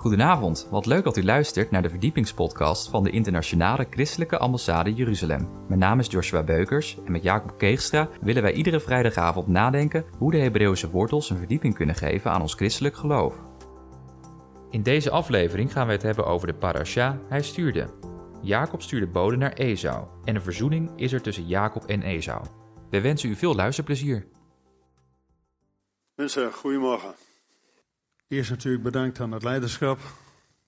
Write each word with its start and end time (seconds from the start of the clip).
Goedenavond, 0.00 0.68
wat 0.70 0.86
leuk 0.86 1.04
dat 1.04 1.16
u 1.16 1.24
luistert 1.24 1.70
naar 1.70 1.82
de 1.82 1.90
verdiepingspodcast 1.90 2.88
van 2.88 3.04
de 3.04 3.10
Internationale 3.10 3.86
Christelijke 3.90 4.38
Ambassade 4.38 4.94
Jeruzalem. 4.94 5.48
Mijn 5.68 5.80
naam 5.80 5.98
is 5.98 6.06
Joshua 6.06 6.42
Beukers 6.42 6.96
en 7.04 7.12
met 7.12 7.22
Jacob 7.22 7.58
Keegstra 7.58 8.08
willen 8.20 8.42
wij 8.42 8.52
iedere 8.52 8.80
vrijdagavond 8.80 9.46
nadenken 9.46 10.04
hoe 10.18 10.30
de 10.30 10.38
Hebreeuwse 10.38 10.90
wortels 10.90 11.30
een 11.30 11.38
verdieping 11.38 11.74
kunnen 11.74 11.94
geven 11.94 12.30
aan 12.30 12.40
ons 12.40 12.54
christelijk 12.54 12.96
geloof. 12.96 13.34
In 14.70 14.82
deze 14.82 15.10
aflevering 15.10 15.72
gaan 15.72 15.86
we 15.86 15.92
het 15.92 16.02
hebben 16.02 16.26
over 16.26 16.46
de 16.46 16.54
parasha 16.54 17.18
Hij 17.28 17.42
stuurde. 17.42 17.86
Jacob 18.42 18.82
stuurde 18.82 19.06
boden 19.06 19.38
naar 19.38 19.52
Esau 19.52 20.06
en 20.24 20.34
een 20.34 20.42
verzoening 20.42 20.90
is 20.96 21.12
er 21.12 21.22
tussen 21.22 21.46
Jacob 21.46 21.84
en 21.84 22.02
Esau. 22.02 22.44
We 22.90 23.00
wensen 23.00 23.30
u 23.30 23.34
veel 23.34 23.54
luisterplezier. 23.54 24.26
Mensen, 26.14 26.52
goedemorgen. 26.52 27.14
Eerst 28.30 28.50
natuurlijk 28.50 28.82
bedankt 28.82 29.20
aan 29.20 29.32
het 29.32 29.42
leiderschap 29.42 30.00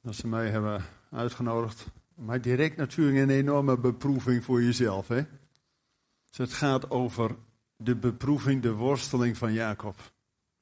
dat 0.01 0.15
ze 0.15 0.29
mij 0.29 0.51
hebben 0.51 0.85
uitgenodigd. 1.11 1.87
Maar 2.15 2.41
direct 2.41 2.77
natuurlijk 2.77 3.17
een 3.17 3.31
enorme 3.31 3.79
beproeving 3.79 4.45
voor 4.45 4.63
jezelf. 4.63 5.09
Hè? 5.09 5.23
Dus 6.29 6.37
het 6.37 6.53
gaat 6.53 6.91
over 6.91 7.37
de 7.77 7.97
beproeving, 7.97 8.63
de 8.63 8.73
worsteling 8.73 9.37
van 9.37 9.53
Jacob. 9.53 10.13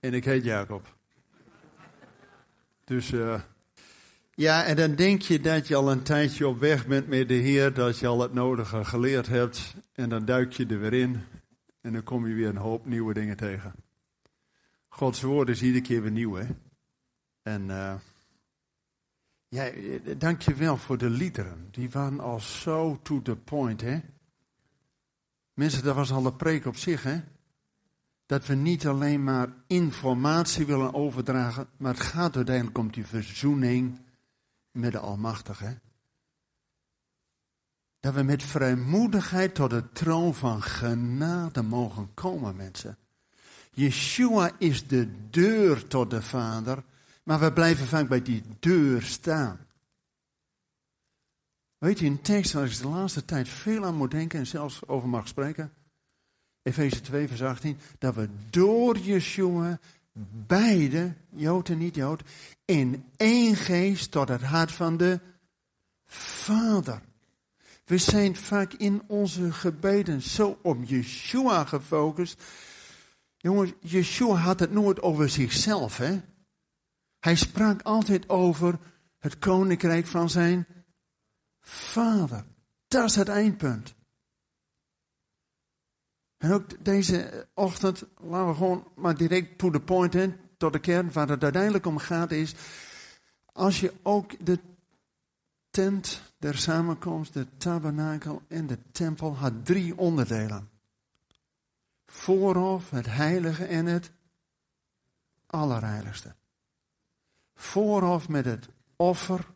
En 0.01 0.15
ik 0.15 0.25
heet 0.25 0.45
Jacob. 0.45 0.97
Dus 2.85 3.11
uh, 3.11 3.41
ja, 4.35 4.65
en 4.65 4.77
dan 4.77 4.95
denk 4.95 5.23
je 5.23 5.41
dat 5.41 5.69
je 5.69 5.77
al 5.77 5.91
een 5.91 6.03
tijdje 6.03 6.49
op 6.49 6.59
weg 6.59 6.87
bent 6.87 7.09
met 7.09 7.29
de 7.29 7.35
Heer, 7.35 7.75
dat 7.75 7.99
je 7.99 8.07
al 8.07 8.21
het 8.21 8.33
nodige 8.33 8.85
geleerd 8.85 9.27
hebt. 9.27 9.75
En 9.93 10.09
dan 10.09 10.25
duik 10.25 10.53
je 10.53 10.67
er 10.67 10.81
weer 10.81 10.95
in 10.95 11.21
en 11.81 11.93
dan 11.93 12.03
kom 12.03 12.27
je 12.27 12.35
weer 12.35 12.49
een 12.49 12.57
hoop 12.57 12.87
nieuwe 12.87 13.15
dingen 13.15 13.37
tegen. 13.37 13.75
Gods 14.89 15.23
woord 15.23 15.49
is 15.49 15.63
iedere 15.63 15.85
keer 15.85 16.03
weer 16.03 16.11
nieuw, 16.11 16.35
hè? 16.35 16.47
En 17.43 17.63
uh, 17.63 17.95
ja, 19.49 19.71
dank 20.17 20.43
je 20.43 20.55
wel 20.55 20.77
voor 20.77 20.99
de 20.99 21.11
liederen. 21.11 21.69
Die 21.71 21.91
waren 21.91 22.21
al 22.21 22.41
zo 22.41 22.99
to 23.03 23.23
the 23.23 23.37
point, 23.37 23.81
hè? 23.81 24.01
Mensen, 25.55 25.85
dat 25.85 25.95
was 25.95 26.11
al 26.11 26.27
een 26.27 26.37
preek 26.37 26.67
op 26.67 26.77
zich, 26.77 27.03
hè? 27.03 27.21
Dat 28.27 28.47
we 28.47 28.55
niet 28.55 28.87
alleen 28.87 29.25
maar 29.25 29.49
informatie 29.67 30.67
willen 30.67 30.95
overdragen, 30.95 31.69
maar 31.77 31.93
het 31.93 32.03
gaat 32.03 32.37
uiteindelijk 32.37 32.79
om 32.79 32.91
die 32.91 33.07
verzoening 33.07 34.01
met 34.71 34.93
de 34.93 34.99
Almachtige. 34.99 35.79
Dat 38.01 38.15
we 38.15 38.23
met 38.23 38.43
vrijmoedigheid 38.43 39.55
tot 39.55 39.71
de 39.71 39.93
troon 39.93 40.35
van 40.35 40.63
genade 40.63 41.63
mogen 41.63 42.15
komen, 42.15 42.57
mensen. 42.57 42.99
Yeshua 43.71 44.51
is 44.59 44.87
de 44.87 45.29
deur 45.31 45.87
tot 45.87 46.11
de 46.11 46.23
Vader. 46.23 46.85
Maar 47.31 47.41
we 47.41 47.53
blijven 47.53 47.87
vaak 47.87 48.09
bij 48.09 48.23
die 48.23 48.43
deur 48.59 49.03
staan. 49.03 49.67
Weet 51.79 51.99
je, 51.99 52.07
een 52.07 52.21
tekst 52.21 52.53
waar 52.53 52.65
ik 52.65 52.79
de 52.79 52.89
laatste 52.89 53.25
tijd 53.25 53.49
veel 53.49 53.85
aan 53.85 53.95
moet 53.95 54.11
denken 54.11 54.39
en 54.39 54.47
zelfs 54.47 54.87
over 54.87 55.09
mag 55.09 55.29
spreken. 55.29 55.73
Efeze 56.63 57.01
2, 57.01 57.29
vers 57.29 57.43
18. 57.43 57.79
Dat 57.99 58.15
we 58.15 58.29
door 58.51 58.99
Yeshua 58.99 59.79
beide, 60.47 61.15
Jood 61.29 61.69
en 61.69 61.79
niet-Jood, 61.79 62.23
in 62.65 63.05
één 63.17 63.57
geest 63.57 64.11
tot 64.11 64.29
het 64.29 64.43
hart 64.43 64.73
van 64.73 64.97
de 64.97 65.21
Vader. 66.07 67.01
We 67.85 67.99
zijn 67.99 68.37
vaak 68.37 68.73
in 68.73 69.03
onze 69.07 69.53
gebeden 69.53 70.23
zo 70.23 70.59
op 70.63 70.85
Yeshua 70.85 71.65
gefocust. 71.65 72.43
Jongens, 73.37 73.73
Yeshua 73.81 74.35
had 74.35 74.61
het 74.61 74.73
nooit 74.73 75.03
over 75.03 75.29
zichzelf, 75.29 75.97
hè? 75.97 76.21
Hij 77.21 77.37
sprak 77.37 77.83
altijd 77.83 78.29
over 78.29 78.79
het 79.19 79.39
koninkrijk 79.39 80.07
van 80.07 80.31
zijn 80.31 80.67
vader. 81.61 82.45
Dat 82.89 83.05
is 83.05 83.15
het 83.15 83.29
eindpunt. 83.29 83.95
En 86.37 86.53
ook 86.53 86.85
deze 86.85 87.49
ochtend, 87.55 88.05
laten 88.17 88.49
we 88.49 88.55
gewoon 88.55 88.93
maar 88.95 89.17
direct 89.17 89.59
to 89.59 89.71
the 89.71 89.81
point 89.81 90.15
in, 90.15 90.37
tot 90.57 90.73
de 90.73 90.79
kern 90.79 91.13
waar 91.13 91.29
het 91.29 91.43
uiteindelijk 91.43 91.87
om 91.87 91.99
gaat 91.99 92.31
is, 92.31 92.55
als 93.47 93.81
je 93.81 93.93
ook 94.03 94.45
de 94.47 94.59
tent 95.71 96.23
der 96.39 96.57
samenkomst, 96.57 97.33
de 97.33 97.57
tabernakel 97.57 98.43
en 98.49 98.67
de 98.67 98.79
tempel 98.93 99.37
had 99.37 99.65
drie 99.65 99.99
onderdelen. 99.99 100.71
Voorhof, 102.07 102.91
het 102.91 103.07
heilige 103.07 103.65
en 103.65 103.87
het 103.87 104.11
allerheiligste 105.47 106.35
vooraf 107.61 108.29
met 108.29 108.45
het 108.45 108.69
offer. 108.97 109.47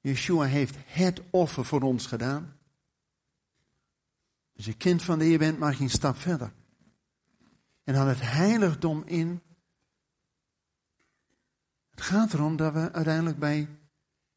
Yeshua 0.00 0.44
heeft 0.44 0.76
het 0.84 1.22
offer 1.30 1.64
voor 1.64 1.80
ons 1.80 2.06
gedaan. 2.06 2.58
Als 4.56 4.64
je 4.64 4.76
kind 4.76 5.02
van 5.02 5.18
de 5.18 5.24
Heer 5.24 5.38
bent, 5.38 5.58
mag 5.58 5.76
je 5.76 5.82
een 5.82 5.90
stap 5.90 6.16
verder. 6.16 6.52
En 7.84 7.94
dan 7.94 8.08
het 8.08 8.20
heiligdom 8.20 9.02
in. 9.06 9.42
Het 11.90 12.00
gaat 12.00 12.32
erom 12.32 12.56
dat 12.56 12.72
we 12.72 12.92
uiteindelijk 12.92 13.38
bij 13.38 13.68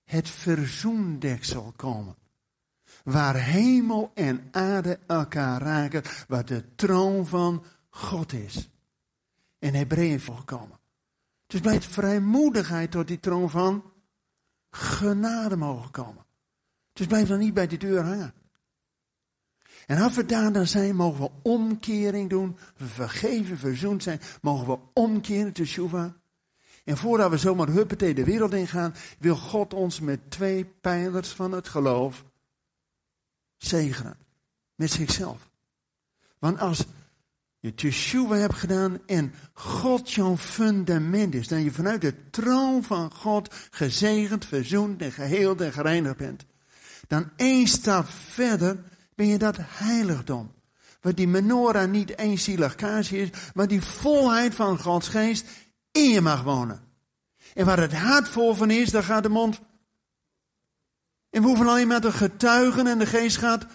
het 0.03 0.29
verzoendeksel 0.29 1.73
komen. 1.75 2.15
Waar 3.03 3.35
hemel 3.35 4.11
en 4.13 4.47
aarde 4.51 4.99
elkaar 5.07 5.61
raken, 5.61 6.03
waar 6.27 6.45
de 6.45 6.75
troon 6.75 7.27
van 7.27 7.65
God 7.89 8.33
is. 8.33 8.69
In 9.59 9.73
Hebreeën 9.73 10.19
voorkomen. 10.19 10.78
Dus 11.49 11.61
bij 11.61 11.73
het 11.73 11.85
vrijmoedigheid 11.85 12.91
tot 12.91 13.07
die 13.07 13.19
troon 13.19 13.49
van 13.49 13.83
genade 14.69 15.55
mogen 15.55 15.91
komen. 15.91 16.25
Dus 16.93 17.07
blijf 17.07 17.27
dan 17.27 17.39
niet 17.39 17.53
bij 17.53 17.67
die 17.67 17.77
deur 17.77 18.03
hangen. 18.03 18.33
En 19.85 19.97
als 19.97 20.15
we 20.15 20.25
daar 20.25 20.51
dan 20.51 20.67
zijn, 20.67 20.95
mogen 20.95 21.21
we 21.21 21.31
omkering 21.41 22.29
doen. 22.29 22.57
We 22.77 22.85
vergeven, 22.85 23.57
verzoend 23.57 24.03
zijn. 24.03 24.21
Mogen 24.41 24.67
we 24.67 24.79
omkeren 24.93 25.53
te 25.53 25.65
Shuva. 25.65 26.15
En 26.83 26.97
voordat 26.97 27.29
we 27.29 27.37
zomaar 27.37 27.67
huppetee 27.67 28.13
de 28.13 28.23
wereld 28.23 28.53
ingaan, 28.53 28.95
wil 29.19 29.35
God 29.35 29.73
ons 29.73 29.99
met 29.99 30.31
twee 30.31 30.65
pijlers 30.65 31.29
van 31.29 31.51
het 31.51 31.67
geloof 31.67 32.25
zegenen. 33.57 34.17
Met 34.75 34.91
zichzelf. 34.91 35.49
Want 36.39 36.59
als 36.59 36.85
je 37.59 37.73
Yeshua 37.75 38.35
hebt 38.35 38.55
gedaan 38.55 38.99
en 39.05 39.33
God 39.53 40.11
jouw 40.11 40.37
fundament 40.37 41.35
is. 41.35 41.47
Dat 41.47 41.63
je 41.63 41.71
vanuit 41.71 42.01
de 42.01 42.29
troon 42.29 42.83
van 42.83 43.13
God 43.13 43.53
gezegend, 43.69 44.45
verzoend 44.45 45.01
en 45.01 45.11
geheeld 45.11 45.61
en 45.61 45.73
gereinigd 45.73 46.17
bent. 46.17 46.45
Dan 47.07 47.29
één 47.35 47.67
stap 47.67 48.07
verder 48.09 48.83
ben 49.15 49.27
je 49.27 49.37
dat 49.37 49.57
heiligdom. 49.59 50.51
Waar 51.01 51.15
die 51.15 51.27
menorah 51.27 51.89
niet 51.89 52.17
eenzielig 52.17 52.75
kaarsje 52.75 53.17
is, 53.17 53.29
maar 53.53 53.67
die 53.67 53.81
volheid 53.81 54.55
van 54.55 54.79
Gods 54.79 55.07
geest 55.07 55.45
in 55.91 56.09
je 56.09 56.21
mag 56.21 56.43
wonen. 56.43 56.81
En 57.53 57.65
waar 57.65 57.79
het 57.79 57.93
hart 57.93 58.29
vol 58.29 58.53
van 58.53 58.71
is, 58.71 58.89
daar 58.89 59.03
gaat 59.03 59.23
de 59.23 59.29
mond. 59.29 59.59
En 61.29 61.41
we 61.41 61.47
hoeven 61.47 61.67
alleen 61.67 61.87
maar 61.87 62.01
te 62.01 62.11
getuigen 62.11 62.87
en 62.87 62.99
de 62.99 63.05
geest 63.05 63.37
gaat 63.37 63.65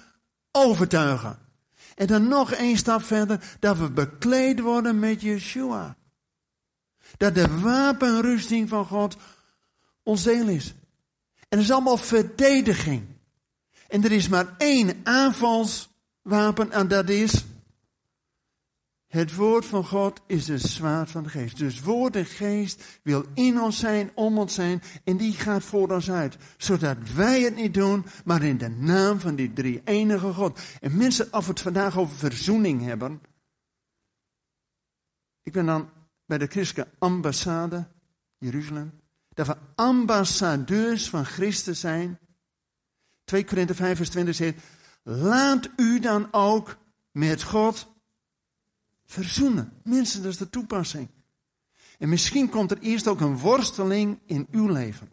overtuigen. 0.51 1.44
En 1.95 2.07
dan 2.07 2.29
nog 2.29 2.53
één 2.53 2.77
stap 2.77 3.03
verder, 3.03 3.57
dat 3.61 3.79
we 3.79 3.91
bekleed 3.91 4.61
worden 4.61 4.99
met 4.99 5.21
Yeshua. 5.21 5.97
Dat 7.17 7.35
de 7.35 7.61
wapenrusting 7.61 8.69
van 8.69 8.87
God 8.87 9.17
ons 10.03 10.23
deel 10.23 10.49
is. 10.49 10.75
En 11.49 11.59
het 11.59 11.61
is 11.61 11.71
allemaal 11.71 11.97
verdediging. 11.97 13.07
En 13.89 14.05
er 14.05 14.13
is 14.13 14.29
maar 14.29 14.55
één 14.59 15.01
aanvalswapen 15.03 16.71
en 16.71 16.89
dat 16.89 17.09
is 17.09 17.45
het 19.15 19.35
woord 19.35 19.65
van 19.65 19.85
God 19.85 20.21
is 20.27 20.49
het 20.49 20.61
zwaard 20.61 21.11
van 21.11 21.23
de 21.23 21.29
geest. 21.29 21.59
Dus 21.59 21.81
woord 21.81 22.17
en 22.17 22.27
geest 22.27 23.01
wil 23.03 23.25
in 23.35 23.61
ons 23.61 23.79
zijn, 23.79 24.11
om 24.15 24.39
ons 24.39 24.55
zijn. 24.55 24.83
En 25.05 25.17
die 25.17 25.33
gaat 25.33 25.65
voor 25.65 25.89
ons 25.89 26.11
uit. 26.11 26.37
Zodat 26.57 26.97
wij 27.15 27.41
het 27.41 27.55
niet 27.55 27.75
doen, 27.75 28.07
maar 28.25 28.43
in 28.43 28.59
de 28.59 28.69
naam 28.69 29.21
van 29.21 29.35
die 29.35 29.53
drie 29.53 29.81
enige 29.85 30.33
God. 30.33 30.61
En 30.81 30.97
mensen, 30.97 31.31
als 31.31 31.45
we 31.45 31.51
het 31.51 31.61
vandaag 31.61 31.99
over 31.99 32.17
verzoening 32.17 32.83
hebben. 32.83 33.21
Ik 35.43 35.53
ben 35.53 35.67
dan 35.67 35.91
bij 36.27 36.39
de 36.39 36.47
christelijke 36.47 36.93
ambassade, 36.99 37.87
Jeruzalem. 38.39 38.93
Dat 39.29 39.47
we 39.47 39.57
ambassadeurs 39.75 41.09
van 41.09 41.25
Christus 41.25 41.81
zijn. 41.81 42.19
2 43.25 43.45
Korinther 43.45 43.77
5 43.77 43.97
vers 43.97 44.11
20 44.11 44.35
zegt. 44.35 44.63
Laat 45.03 45.71
u 45.77 46.01
dan 46.01 46.29
ook 46.31 46.77
met 47.11 47.43
God 47.43 47.93
verzoenen. 49.15 49.73
Mensen, 49.85 50.23
dat 50.23 50.33
is 50.33 50.39
de 50.39 50.51
toepassing. 50.51 51.09
En 51.99 52.09
misschien 52.09 52.49
komt 52.49 52.71
er 52.71 52.79
eerst 52.79 53.07
ook 53.07 53.21
een 53.21 53.39
worsteling 53.39 54.19
in 54.27 54.47
uw 54.51 54.69
leven. 54.69 55.09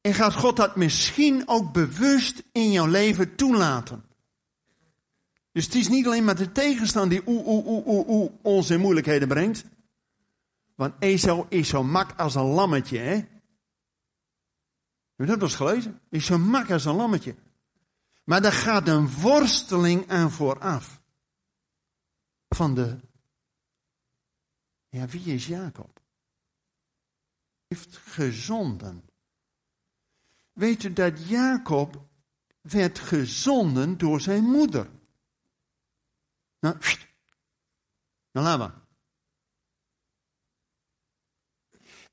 En 0.00 0.14
gaat 0.14 0.34
God 0.34 0.56
dat 0.56 0.76
misschien 0.76 1.48
ook 1.48 1.72
bewust 1.72 2.42
in 2.52 2.72
jouw 2.72 2.86
leven 2.86 3.34
toelaten. 3.34 4.04
Dus 5.52 5.64
het 5.64 5.74
is 5.74 5.88
niet 5.88 6.06
alleen 6.06 6.24
maar 6.24 6.36
de 6.36 6.52
tegenstand 6.52 7.10
die 7.10 7.22
oe, 7.26 7.46
oe, 7.46 7.64
oe, 7.66 8.04
oe, 8.08 8.32
ons 8.42 8.70
in 8.70 8.80
moeilijkheden 8.80 9.28
brengt. 9.28 9.64
Want 10.74 10.94
Esau 10.98 11.46
is 11.48 11.68
zo 11.68 11.82
mak 11.82 12.20
als 12.20 12.34
een 12.34 12.42
lammetje, 12.42 12.98
hè? 12.98 13.14
Heb 15.16 15.26
je 15.26 15.26
dat 15.26 15.42
eens 15.42 15.54
gelezen? 15.54 16.00
Is 16.10 16.26
zo 16.26 16.38
mak 16.38 16.70
als 16.70 16.84
een 16.84 16.94
lammetje. 16.94 17.34
Maar 18.24 18.42
daar 18.42 18.52
gaat 18.52 18.88
een 18.88 19.10
worsteling 19.10 20.10
aan 20.10 20.30
vooraf. 20.30 21.02
Van 22.48 22.74
de. 22.74 23.00
Ja, 24.88 25.06
wie 25.06 25.34
is 25.34 25.46
Jacob? 25.46 26.00
Heeft 27.66 27.96
gezonden. 27.96 29.08
Weet 30.52 30.82
u 30.82 30.92
dat 30.92 31.28
Jacob 31.28 32.06
werd 32.60 32.98
gezonden 32.98 33.98
door 33.98 34.20
zijn 34.20 34.44
moeder? 34.44 34.90
Nou, 36.60 36.76
nou 38.30 38.46
laat 38.46 38.58
maar. 38.58 38.82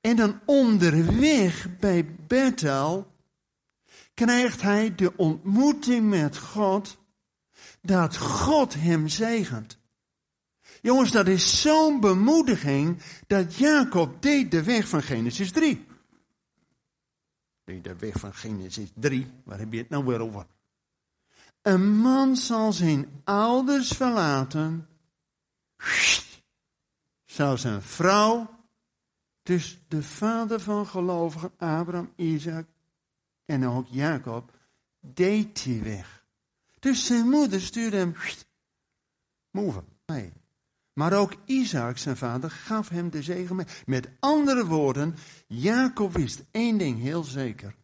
En 0.01 0.15
dan 0.15 0.41
onderweg 0.45 1.77
bij 1.77 2.15
Bethel 2.15 3.10
krijgt 4.25 4.62
hij 4.62 4.95
de 4.95 5.18
ontmoeting 5.18 6.09
met 6.09 6.38
God, 6.38 6.97
dat 7.81 8.18
God 8.18 8.73
hem 8.73 9.07
zegent. 9.07 9.79
Jongens, 10.81 11.12
dat 11.12 11.27
is 11.27 11.62
zo'n 11.62 12.00
bemoediging 12.00 13.01
dat 13.27 13.56
Jacob 13.56 14.21
deed 14.21 14.51
de 14.51 14.63
weg 14.63 14.88
van 14.88 15.01
Genesis 15.01 15.51
3. 15.51 15.85
Deed 17.63 17.83
de 17.83 17.95
weg 17.95 18.19
van 18.19 18.33
Genesis 18.33 18.91
3, 18.95 19.27
waar 19.44 19.59
heb 19.59 19.71
je 19.71 19.77
het 19.77 19.89
nou 19.89 20.06
weer 20.06 20.19
over? 20.19 20.45
Een 21.62 21.97
man 21.97 22.35
zal 22.35 22.73
zijn 22.73 23.21
ouders 23.23 23.88
verlaten, 23.88 24.88
zal 27.25 27.57
zijn 27.57 27.81
vrouw, 27.81 28.50
dus 29.44 29.79
de 29.88 30.03
vader 30.03 30.59
van 30.59 30.88
gelovigen, 30.88 31.51
Abraham, 31.57 32.13
Isaac 32.15 32.65
en 33.51 33.68
ook 33.68 33.88
Jacob, 33.88 34.51
deed 35.00 35.63
hij 35.63 35.83
weg. 35.83 36.25
Dus 36.80 37.06
zijn 37.06 37.30
moeder 37.30 37.62
stuurde 37.62 37.98
hem, 37.98 38.15
move, 39.51 39.83
mee. 40.06 40.33
Maar 40.94 41.13
ook 41.13 41.33
Isaac, 41.45 41.98
zijn 41.98 42.18
vader, 42.18 42.51
gaf 42.51 42.89
hem 42.89 43.09
de 43.09 43.24
zegen 43.24 43.56
mee. 43.56 43.65
Met 43.86 44.09
andere 44.19 44.65
woorden, 44.65 45.15
Jacob 45.48 46.13
wist 46.13 46.44
één 46.51 46.77
ding 46.77 47.00
heel 47.00 47.24
zeker. 47.24 47.75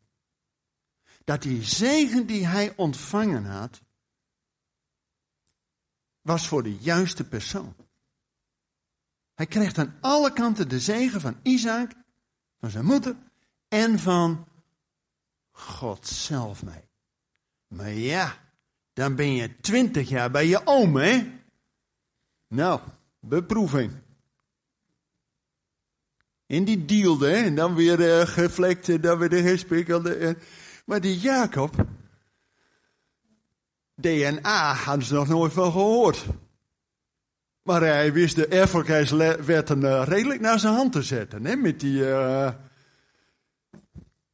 Dat 1.23 1.41
die 1.41 1.63
zegen 1.63 2.27
die 2.27 2.45
hij 2.45 2.73
ontvangen 2.75 3.45
had, 3.45 3.81
was 6.21 6.47
voor 6.47 6.63
de 6.63 6.75
juiste 6.75 7.27
persoon. 7.27 7.75
Hij 9.33 9.45
kreeg 9.45 9.77
aan 9.77 9.97
alle 10.01 10.33
kanten 10.33 10.69
de 10.69 10.79
zegen 10.79 11.21
van 11.21 11.39
Isaac, 11.43 11.91
van 12.59 12.69
zijn 12.69 12.85
moeder 12.85 13.15
en 13.67 13.99
van 13.99 14.47
God 15.57 16.07
zelf 16.07 16.63
mee. 16.63 16.89
Maar 17.67 17.91
ja, 17.91 18.37
dan 18.93 19.15
ben 19.15 19.33
je 19.33 19.59
twintig 19.59 20.09
jaar 20.09 20.31
bij 20.31 20.47
je 20.47 20.61
oom, 20.65 20.95
hè? 20.95 21.31
Nou, 22.47 22.79
beproeving. 23.19 23.91
En 26.45 26.63
die 26.63 26.85
dealde, 26.85 27.31
en 27.31 27.55
dan 27.55 27.75
weer 27.75 27.99
uh, 27.99 28.27
geflekt, 28.27 28.89
en 28.89 29.01
dan 29.01 29.17
weer 29.17 29.29
de 29.29 29.41
gespikkelde. 29.41 30.37
maar 30.85 31.01
die 31.01 31.19
Jacob, 31.19 31.85
DNA 33.95 34.73
hadden 34.73 35.05
ze 35.05 35.13
nog 35.13 35.27
nooit 35.27 35.53
van 35.53 35.71
gehoord. 35.71 36.25
Maar 37.61 37.81
hij 37.81 38.13
wist 38.13 38.35
de 38.35 38.47
erfelijkheidswetten 38.47 40.03
redelijk 40.03 40.39
naar 40.39 40.59
zijn 40.59 40.73
hand 40.73 40.91
te 40.91 41.01
zetten. 41.01 41.45
Hè? 41.45 41.55
Met 41.55 41.79
die, 41.79 42.03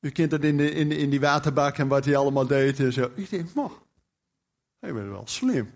u 0.03 0.09
kent 0.09 0.31
dat 0.31 0.43
in, 0.43 0.57
de, 0.57 0.71
in, 0.71 0.91
in 0.91 1.09
die 1.09 1.19
waterbak 1.19 1.77
en 1.77 1.87
wat 1.87 2.05
hij 2.05 2.17
allemaal 2.17 2.47
deed 2.47 2.79
en 2.79 2.93
zo. 2.93 3.11
Ik 3.15 3.29
denk, 3.29 3.53
man, 3.53 3.71
hij 4.79 4.93
bent 4.93 5.09
wel 5.09 5.27
slim. 5.27 5.71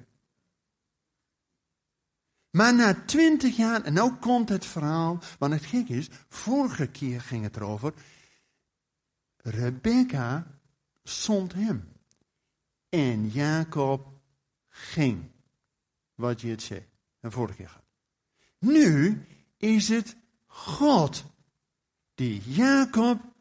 Maar 2.49 2.75
na 2.75 3.03
twintig 3.05 3.55
jaar, 3.55 3.83
en 3.83 3.93
nou 3.93 4.13
komt 4.15 4.49
het 4.49 4.65
verhaal, 4.65 5.19
want 5.39 5.53
het 5.53 5.65
gek 5.65 5.89
is, 5.89 6.09
vorige 6.29 6.87
keer 6.87 7.21
ging 7.21 7.43
het 7.43 7.55
erover, 7.55 7.93
Rebecca 9.37 10.59
zond 11.03 11.53
hem. 11.53 11.89
En 12.89 13.29
Jacob 13.29 14.07
ging, 14.69 15.31
wat 16.15 16.41
je 16.41 16.49
het 16.49 16.61
zei, 16.61 16.85
een 17.19 17.31
vorige 17.31 17.57
keer 17.57 17.67
gehad. 17.67 17.85
Nu 18.59 19.21
is 19.57 19.89
het 19.89 20.15
God 20.45 21.23
die 22.15 22.41
Jacob 22.41 23.35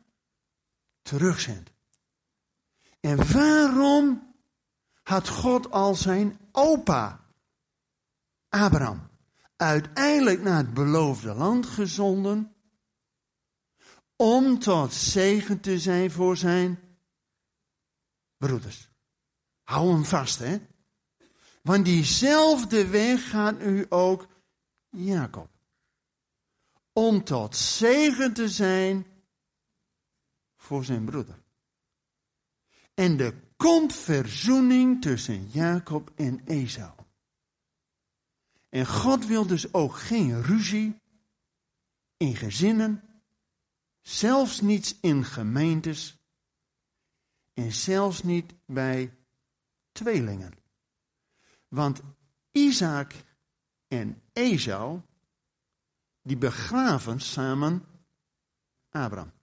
terugzendt. 1.07 1.73
En 3.01 3.33
waarom 3.33 4.35
had 5.03 5.29
God 5.29 5.71
al 5.71 5.95
zijn 5.95 6.39
opa 6.53 7.25
Abraham 8.49 9.09
uiteindelijk 9.57 10.43
naar 10.43 10.57
het 10.57 10.75
beloofde 10.75 11.35
land 11.35 11.67
gezonden 11.67 12.55
om 14.17 14.59
tot 14.59 14.93
zegen 14.93 15.61
te 15.61 15.79
zijn 15.79 16.11
voor 16.11 16.37
zijn 16.37 16.79
broeders. 18.37 18.89
Hou 19.63 19.93
hem 19.93 20.05
vast, 20.05 20.39
hè. 20.39 20.59
Want 21.63 21.85
diezelfde 21.85 22.87
weg 22.87 23.31
gaat 23.31 23.61
u 23.61 23.87
ook 23.89 24.27
Jacob. 24.91 25.51
Om 26.93 27.25
tot 27.25 27.57
zegen 27.57 28.33
te 28.33 28.49
zijn 28.49 29.07
voor 30.67 30.85
zijn 30.85 31.05
broeder. 31.05 31.43
En 32.95 33.19
er 33.21 33.35
komt 33.57 33.95
verzoening 33.95 35.03
tussen 35.03 35.49
Jacob 35.49 36.13
en 36.17 36.41
Esau. 36.45 36.93
En 38.69 38.87
God 38.87 39.27
wil 39.27 39.47
dus 39.47 39.73
ook 39.73 39.97
geen 39.97 40.43
ruzie 40.43 41.01
in 42.17 42.37
gezinnen, 42.37 43.03
zelfs 44.01 44.61
niet 44.61 44.99
in 45.01 45.25
gemeentes 45.25 46.19
en 47.55 47.73
zelfs 47.73 48.23
niet 48.23 48.55
bij 48.65 49.17
tweelingen. 49.93 50.53
Want 51.69 52.01
Isaac 52.51 53.13
en 53.89 54.23
Esau, 54.33 55.01
die 56.23 56.37
begraven 56.37 57.21
samen 57.21 57.85
Abraham. 58.91 59.36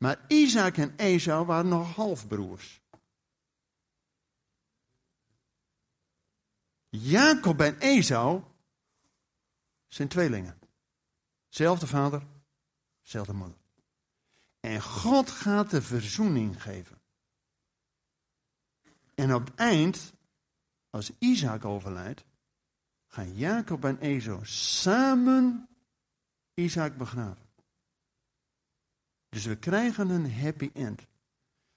Maar 0.00 0.24
Isaac 0.28 0.76
en 0.76 0.96
Esau 0.96 1.46
waren 1.46 1.68
nog 1.68 1.94
halfbroers. 1.94 2.80
Jacob 6.88 7.60
en 7.60 7.78
Esau 7.78 8.42
zijn 9.88 10.08
tweelingen. 10.08 10.58
Zelfde 11.48 11.86
vader, 11.86 12.26
zelfde 13.00 13.32
moeder. 13.32 13.56
En 14.60 14.82
God 14.82 15.30
gaat 15.30 15.70
de 15.70 15.82
verzoening 15.82 16.62
geven. 16.62 17.00
En 19.14 19.34
op 19.34 19.44
het 19.46 19.54
eind, 19.54 20.12
als 20.90 21.12
Isaac 21.18 21.64
overlijdt, 21.64 22.24
gaan 23.06 23.34
Jacob 23.34 23.84
en 23.84 23.98
Esau 23.98 24.46
samen 24.46 25.68
Isaac 26.54 26.96
begraven. 26.96 27.49
Dus 29.30 29.44
we 29.44 29.56
krijgen 29.56 30.10
een 30.10 30.32
happy 30.32 30.70
end. 30.74 31.06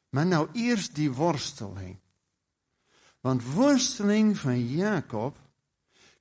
Maar 0.10 0.26
nou 0.26 0.50
eerst 0.52 0.96
die 0.96 1.12
worsteling. 1.12 2.00
Want 3.20 3.54
worsteling 3.54 4.38
van 4.38 4.68
Jacob. 4.68 5.38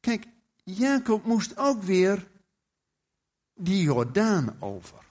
Kijk, 0.01 0.27
Jacob 0.65 1.25
moest 1.25 1.57
ook 1.57 1.83
weer 1.83 2.31
die 3.55 3.83
Jordaan 3.83 4.61
over. 4.61 5.11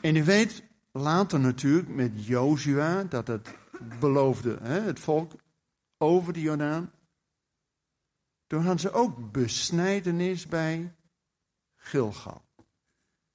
En 0.00 0.16
u 0.16 0.24
weet 0.24 0.62
later 0.92 1.40
natuurlijk 1.40 1.88
met 1.88 2.26
Jozua 2.26 3.04
dat 3.04 3.26
het 3.26 3.54
beloofde, 3.98 4.58
hè, 4.62 4.80
het 4.80 5.00
volk 5.00 5.32
over 5.98 6.32
de 6.32 6.40
Jordaan. 6.40 6.92
Toen 8.46 8.60
hadden 8.60 8.80
ze 8.80 8.92
ook 8.92 9.32
besnijdenis 9.32 10.46
bij 10.46 10.94
Gilgal. 11.76 12.42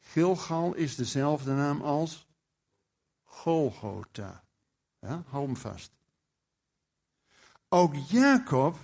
Gilgal 0.07 0.73
is 0.73 0.95
dezelfde 0.95 1.51
naam 1.51 1.81
als 1.81 2.27
Golgotha. 3.23 4.43
Ja, 4.99 5.23
hou 5.27 5.45
hem 5.45 5.57
vast. 5.57 5.91
Ook 7.69 7.95
Jacob 7.95 8.77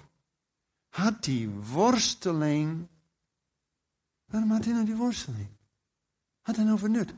had 0.89 1.23
die 1.23 1.49
worsteling. 1.49 2.87
Waarom 4.25 4.51
had 4.51 4.65
hij 4.65 4.73
nou 4.73 4.85
die 4.85 4.95
worsteling? 4.95 5.49
Had 6.41 6.55
hij 6.55 6.65
nou 6.65 6.77
vernut? 6.77 7.13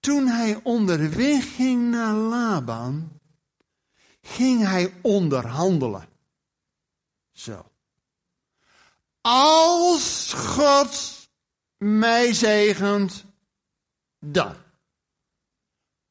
Toen 0.00 0.26
hij 0.26 0.60
onderweg 0.62 1.54
ging 1.54 1.90
naar 1.90 2.14
Laban, 2.14 3.20
ging 4.20 4.64
hij 4.64 4.94
onderhandelen. 5.02 6.08
Zo. 7.32 7.70
Als 9.20 10.32
God 10.32 11.15
mij 11.78 12.32
zegent, 12.32 13.24
dan. 14.18 14.54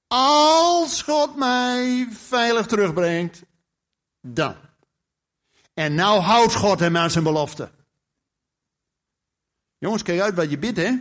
Als 0.07 1.01
God 1.01 1.35
mij 1.35 2.07
veilig 2.11 2.65
terugbrengt, 2.65 3.43
dan. 4.21 4.55
En 5.73 5.95
nou 5.95 6.19
houdt 6.21 6.55
God 6.55 6.79
hem 6.79 6.97
aan 6.97 7.11
zijn 7.11 7.23
belofte. 7.23 7.71
Jongens, 9.77 10.03
kijk 10.03 10.21
uit 10.21 10.35
wat 10.35 10.49
je 10.49 10.57
bidt, 10.57 10.77
hè? 10.77 10.97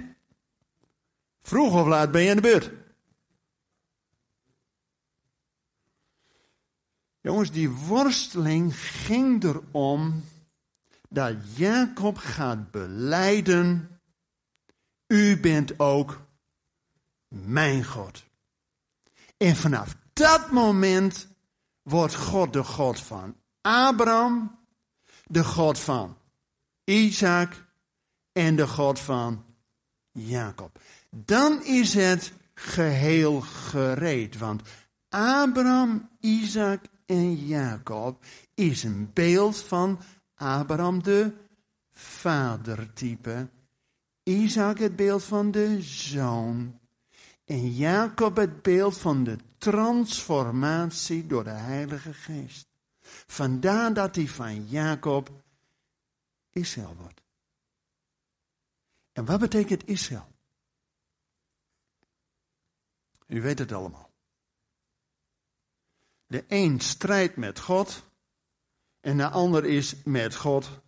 Vroeg 1.40 1.80
of 1.80 1.86
laat 1.86 2.10
ben 2.10 2.22
je 2.22 2.28
in 2.28 2.36
de 2.36 2.42
beurt. 2.42 2.70
Jongens, 7.20 7.50
die 7.50 7.70
worsteling 7.70 8.76
ging 8.76 9.44
erom 9.44 10.24
dat 11.08 11.56
Jacob 11.56 12.16
gaat 12.16 12.70
beleiden, 12.70 13.93
u 15.06 15.40
bent 15.40 15.78
ook 15.78 16.20
mijn 17.28 17.84
God. 17.84 18.24
En 19.36 19.56
vanaf 19.56 19.96
dat 20.12 20.50
moment 20.50 21.28
wordt 21.82 22.14
God 22.14 22.52
de 22.52 22.64
God 22.64 23.00
van 23.00 23.36
Abraham, 23.60 24.58
de 25.26 25.44
God 25.44 25.78
van 25.78 26.16
Isaac 26.84 27.64
en 28.32 28.56
de 28.56 28.68
God 28.68 29.00
van 29.00 29.44
Jacob. 30.12 30.78
Dan 31.10 31.64
is 31.64 31.94
het 31.94 32.32
geheel 32.54 33.40
gereed. 33.40 34.38
Want 34.38 34.62
Abraham, 35.08 36.08
Isaac 36.20 36.84
en 37.06 37.46
Jacob 37.46 38.24
is 38.54 38.82
een 38.82 39.10
beeld 39.12 39.62
van 39.62 40.00
Abraham 40.34 41.02
de 41.02 41.32
vadertype. 41.92 43.48
Isaac 44.24 44.78
het 44.78 44.96
beeld 44.96 45.24
van 45.24 45.50
de 45.50 45.82
zoon. 45.82 46.80
En 47.44 47.70
Jacob 47.70 48.36
het 48.36 48.62
beeld 48.62 48.98
van 48.98 49.24
de 49.24 49.38
transformatie 49.58 51.26
door 51.26 51.44
de 51.44 51.50
Heilige 51.50 52.14
Geest. 52.14 52.68
Vandaar 53.26 53.94
dat 53.94 54.14
hij 54.14 54.28
van 54.28 54.66
Jacob 54.66 55.30
Israël 56.50 56.96
wordt. 56.96 57.22
En 59.12 59.24
wat 59.24 59.40
betekent 59.40 59.88
Israël? 59.88 60.32
U 63.26 63.42
weet 63.42 63.58
het 63.58 63.72
allemaal. 63.72 64.12
De 66.26 66.44
een 66.48 66.80
strijdt 66.80 67.36
met 67.36 67.60
God 67.60 68.04
en 69.00 69.16
de 69.16 69.28
ander 69.28 69.64
is 69.64 70.02
met 70.04 70.34
God 70.34 70.80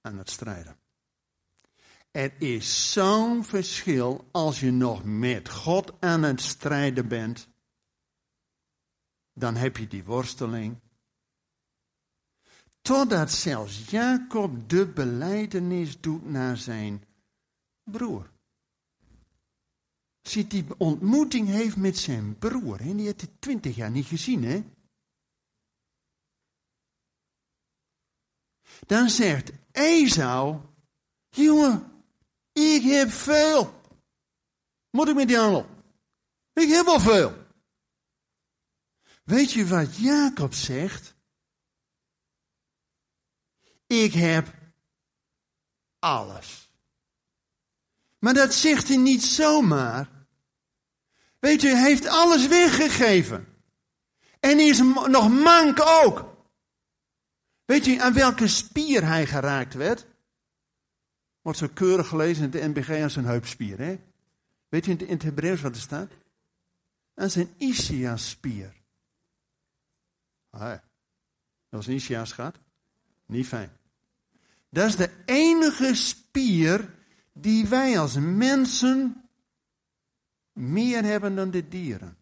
aan 0.00 0.18
het 0.18 0.30
strijden. 0.30 0.83
Er 2.14 2.40
is 2.40 2.92
zo'n 2.92 3.44
verschil 3.44 4.28
als 4.30 4.60
je 4.60 4.70
nog 4.70 5.04
met 5.04 5.48
God 5.48 6.00
aan 6.00 6.22
het 6.22 6.40
strijden 6.40 7.08
bent. 7.08 7.48
Dan 9.32 9.54
heb 9.54 9.76
je 9.76 9.86
die 9.86 10.04
worsteling. 10.04 10.80
Totdat 12.80 13.32
zelfs 13.32 13.90
Jacob 13.90 14.68
de 14.68 14.88
beleidenis 14.88 16.00
doet 16.00 16.24
naar 16.24 16.56
zijn 16.56 17.04
broer. 17.90 18.30
Ziet 20.22 20.50
die 20.50 20.78
ontmoeting 20.78 21.48
heeft 21.48 21.76
met 21.76 21.98
zijn 21.98 22.38
broer. 22.38 22.80
En 22.80 22.96
die 22.96 23.06
heeft 23.06 23.20
hij 23.20 23.30
twintig 23.38 23.76
jaar 23.76 23.90
niet 23.90 24.06
gezien, 24.06 24.44
hè? 24.44 24.64
Dan 28.86 29.08
zegt 29.08 29.52
Esau, 29.72 30.60
jongen, 31.28 31.92
ik 32.54 32.82
heb 32.82 33.10
veel. 33.10 33.80
Moet 34.90 35.08
ik 35.08 35.14
met 35.14 35.28
die 35.28 35.36
handel? 35.36 35.66
Ik 36.52 36.68
heb 36.68 36.86
al 36.86 37.00
veel. 37.00 37.44
Weet 39.24 39.52
je 39.52 39.66
wat 39.66 39.96
Jacob 39.96 40.54
zegt? 40.54 41.14
Ik 43.86 44.12
heb 44.12 44.54
alles. 45.98 46.70
Maar 48.18 48.34
dat 48.34 48.54
zegt 48.54 48.88
hij 48.88 48.96
niet 48.96 49.22
zomaar. 49.22 50.08
Weet 51.38 51.62
u, 51.62 51.68
hij 51.68 51.82
heeft 51.82 52.06
alles 52.06 52.46
weggegeven. 52.46 53.48
En 54.40 54.60
is 54.60 54.78
nog 55.08 55.28
mank 55.28 55.80
ook. 55.80 56.36
Weet 57.64 57.86
u 57.86 57.98
aan 57.98 58.12
welke 58.12 58.48
spier 58.48 59.04
hij 59.06 59.26
geraakt 59.26 59.74
werd? 59.74 60.06
Wordt 61.44 61.58
zo 61.58 61.68
keurig 61.74 62.08
gelezen 62.08 62.44
in 62.44 62.50
de 62.50 62.68
NBG 62.68 63.02
als 63.02 63.16
een 63.16 63.24
heupspier. 63.24 63.78
Hè? 63.78 64.00
Weet 64.68 64.86
u 64.86 64.90
in 64.90 65.06
het 65.08 65.22
Hebreeuws 65.22 65.60
wat 65.60 65.74
er 65.74 65.80
staat? 65.80 66.10
Is 67.14 67.34
een 67.34 67.54
ischiaspier. 67.56 68.74
Ah, 70.50 70.78
als 71.70 71.86
een 71.86 71.94
ischias 71.94 72.32
gaat, 72.32 72.56
niet 73.26 73.46
fijn. 73.46 73.70
Dat 74.70 74.88
is 74.88 74.96
de 74.96 75.10
enige 75.24 75.94
spier 75.94 76.94
die 77.32 77.66
wij 77.66 77.98
als 77.98 78.14
mensen 78.14 79.28
meer 80.52 81.02
hebben 81.02 81.36
dan 81.36 81.50
de 81.50 81.68
dieren. 81.68 82.16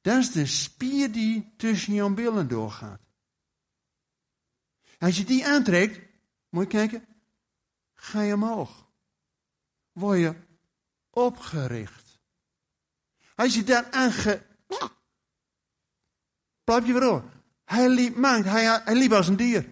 Dat 0.00 0.18
is 0.18 0.32
de 0.32 0.46
spier 0.46 1.12
die 1.12 1.52
tussen 1.56 1.94
jouw 1.94 2.14
billen 2.14 2.48
doorgaat. 2.48 3.00
Als 4.98 5.16
je 5.16 5.24
die 5.24 5.46
aantrekt, 5.46 6.00
moet 6.48 6.62
je 6.62 6.78
kijken, 6.78 7.15
ga 8.06 8.20
je 8.20 8.34
omhoog. 8.34 8.86
Word 9.92 10.18
je 10.18 10.34
opgericht. 11.10 12.18
Als 13.34 13.54
je 13.54 13.64
daar 13.64 13.90
aan 13.90 14.12
ge... 14.12 14.42
Blijf 16.64 16.86
je 16.86 16.92
weer 16.92 17.22
Hij 17.64 17.88
liep, 17.88 18.16
maakt, 18.16 18.44
hij, 18.44 18.80
hij 18.84 18.94
liep 18.94 19.12
als 19.12 19.28
een 19.28 19.36
dier. 19.36 19.70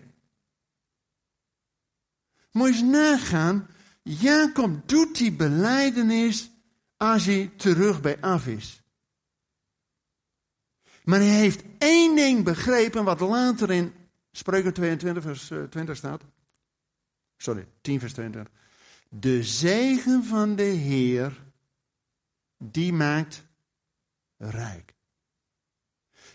Moet 2.50 2.68
je 2.68 2.74
eens 2.74 2.82
nagaan. 2.82 3.68
Jacob 4.02 4.88
doet 4.88 5.16
die 5.16 5.32
beleidenis 5.32 6.50
als 6.96 7.24
hij 7.24 7.52
terug 7.56 8.00
bij 8.00 8.20
af 8.20 8.46
is. 8.46 8.82
Maar 11.04 11.18
hij 11.18 11.28
heeft 11.28 11.62
één 11.78 12.16
ding 12.16 12.44
begrepen 12.44 13.04
wat 13.04 13.20
later 13.20 13.70
in 13.70 13.94
Spreuken 14.32 14.72
22 14.72 15.22
vers 15.22 15.46
20 15.46 15.88
eh, 15.88 15.94
staat. 15.94 16.22
Sorry, 17.36 17.66
10 17.80 18.00
vers 18.00 18.12
22. 18.12 18.52
De 19.08 19.42
zegen 19.42 20.24
van 20.24 20.56
de 20.56 20.62
Heer, 20.62 21.42
die 22.58 22.92
maakt 22.92 23.44
rijk. 24.36 24.94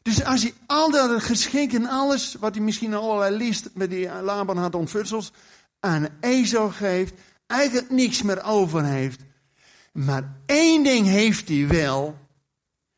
Dus 0.02 0.24
als 0.24 0.42
hij 0.42 0.54
al 0.66 0.92
dat 0.92 1.24
geschenk 1.24 1.74
en 1.74 1.86
alles, 1.86 2.36
wat 2.36 2.56
hij 2.56 2.64
misschien 2.64 2.94
allerlei 2.94 3.36
liest 3.36 3.70
met 3.74 3.90
die 3.90 4.22
Laban 4.22 4.58
had 4.58 4.76
ontfutsels, 4.76 5.32
aan 5.80 6.08
Ezo 6.20 6.70
geeft, 6.70 7.14
eigenlijk 7.46 7.90
niks 7.90 8.22
meer 8.22 8.44
over 8.44 8.86
heeft. 8.86 9.22
Maar 9.94 10.42
één 10.46 10.84
ding 10.84 11.06
heeft 11.06 11.48
hij 11.48 11.68
wel, 11.68 12.18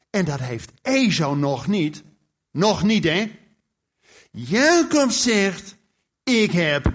en 0.09 0.25
dat 0.25 0.39
heeft 0.39 0.71
Ezo 0.81 1.35
nog 1.35 1.67
niet. 1.67 2.03
Nog 2.51 2.83
niet, 2.83 3.03
hè? 3.03 3.39
Jacob 4.31 5.11
zegt, 5.11 5.75
ik 6.23 6.51
heb 6.51 6.93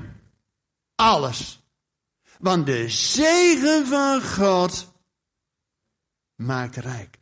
alles. 0.97 1.65
Want 2.39 2.67
de 2.67 2.89
zegen 2.89 3.87
van 3.87 4.23
God 4.23 4.93
maakt 6.35 6.77
rijk. 6.77 7.19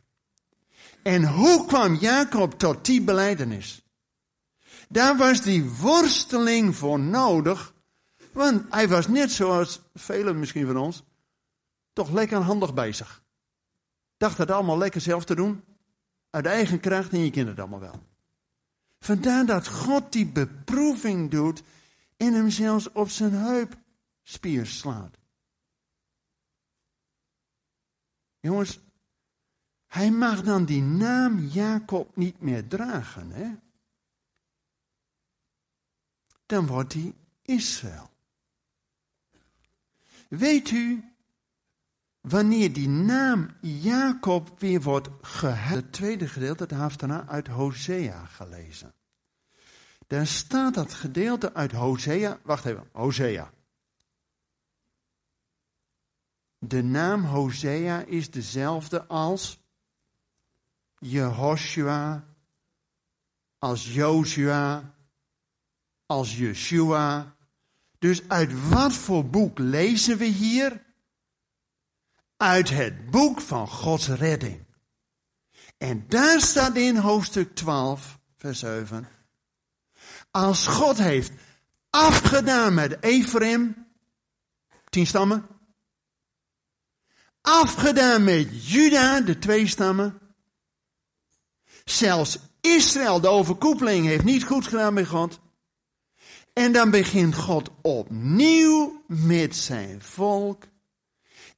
En 1.03 1.27
hoe 1.27 1.65
kwam 1.65 1.95
Jacob 1.95 2.59
tot 2.59 2.85
die 2.85 3.01
beleidenis? 3.01 3.81
Daar 4.89 5.17
was 5.17 5.41
die 5.41 5.69
worsteling 5.69 6.75
voor 6.75 6.99
nodig 6.99 7.73
want 8.35 8.63
hij 8.69 8.87
was 8.87 9.07
net 9.07 9.31
zoals 9.31 9.81
velen 9.93 10.39
misschien 10.39 10.65
van 10.65 10.77
ons, 10.77 11.03
toch 11.93 12.11
lekker 12.11 12.37
handig 12.37 12.73
bezig. 12.73 13.23
Dacht 14.17 14.37
het 14.37 14.51
allemaal 14.51 14.77
lekker 14.77 15.01
zelf 15.01 15.25
te 15.25 15.35
doen. 15.35 15.63
Uit 16.29 16.45
eigen 16.45 16.79
kracht 16.79 17.11
en 17.11 17.19
je 17.19 17.29
kent 17.29 17.47
het 17.47 17.59
allemaal 17.59 17.79
wel. 17.79 18.03
Vandaar 18.99 19.45
dat 19.45 19.67
God 19.67 20.11
die 20.11 20.25
beproeving 20.25 21.31
doet 21.31 21.63
en 22.17 22.33
hem 22.33 22.49
zelfs 22.49 22.91
op 22.91 23.09
zijn 23.09 23.33
heupspier 23.33 24.65
slaat. 24.65 25.17
Jongens, 28.39 28.79
hij 29.87 30.11
mag 30.11 30.41
dan 30.41 30.65
die 30.65 30.81
naam 30.81 31.39
Jacob 31.39 32.15
niet 32.15 32.39
meer 32.39 32.67
dragen, 32.67 33.29
hè? 33.31 33.55
Dan 36.45 36.67
wordt 36.67 36.93
hij 36.93 37.13
Israël. 37.41 38.09
Weet 40.29 40.71
u, 40.71 41.13
wanneer 42.21 42.73
die 42.73 42.89
naam 42.89 43.49
Jacob 43.61 44.59
weer 44.59 44.81
wordt 44.81 45.09
gehaald, 45.21 45.69
het 45.69 45.91
tweede 45.91 46.27
gedeelte, 46.27 46.65
dat 46.65 46.79
heeft 46.79 46.99
daarna 46.99 47.27
uit 47.27 47.47
Hosea 47.47 48.25
gelezen. 48.25 48.93
Daar 50.07 50.27
staat 50.27 50.73
dat 50.73 50.93
gedeelte 50.93 51.53
uit 51.53 51.71
Hosea. 51.71 52.39
Wacht 52.43 52.65
even, 52.65 52.89
Hosea. 52.91 53.53
De 56.59 56.83
naam 56.83 57.23
Hosea 57.23 58.01
is 58.01 58.31
dezelfde 58.31 59.05
als 59.05 59.59
Jehoshua, 60.99 62.23
als 63.59 63.93
Joshua, 63.93 64.95
als 66.05 66.37
Yeshua. 66.37 67.35
Dus 67.99 68.29
uit 68.29 68.69
wat 68.69 68.93
voor 68.93 69.29
boek 69.29 69.59
lezen 69.59 70.17
we 70.17 70.25
hier? 70.25 70.83
Uit 72.37 72.69
het 72.69 73.09
boek 73.11 73.41
van 73.41 73.67
Gods 73.67 74.07
redding. 74.07 74.65
En 75.77 76.05
daar 76.07 76.41
staat 76.41 76.75
in 76.75 76.97
hoofdstuk 76.97 77.55
12, 77.55 78.19
vers 78.37 78.59
7. 78.59 79.07
Als 80.35 80.67
God 80.67 80.97
heeft 80.97 81.31
afgedaan 81.89 82.73
met 82.73 83.03
Ephraim, 83.03 83.87
tien 84.89 85.07
stammen. 85.07 85.47
Afgedaan 87.41 88.23
met 88.23 88.67
Juda, 88.67 89.21
de 89.21 89.39
twee 89.39 89.67
stammen. 89.67 90.19
Zelfs 91.83 92.39
Israël, 92.61 93.19
de 93.19 93.27
overkoepeling, 93.27 94.05
heeft 94.05 94.23
niet 94.23 94.43
goed 94.43 94.67
gedaan 94.67 94.93
met 94.93 95.07
God. 95.07 95.39
En 96.53 96.71
dan 96.71 96.89
begint 96.89 97.35
God 97.35 97.69
opnieuw 97.81 99.03
met 99.07 99.55
zijn 99.55 100.01
volk. 100.01 100.63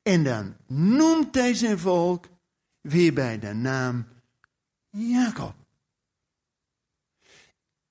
En 0.03 0.23
dan 0.23 0.55
noemt 0.67 1.35
hij 1.35 1.53
zijn 1.53 1.79
volk 1.79 2.25
weer 2.81 3.13
bij 3.13 3.39
de 3.39 3.53
naam 3.53 4.07
Jacob. 4.89 5.55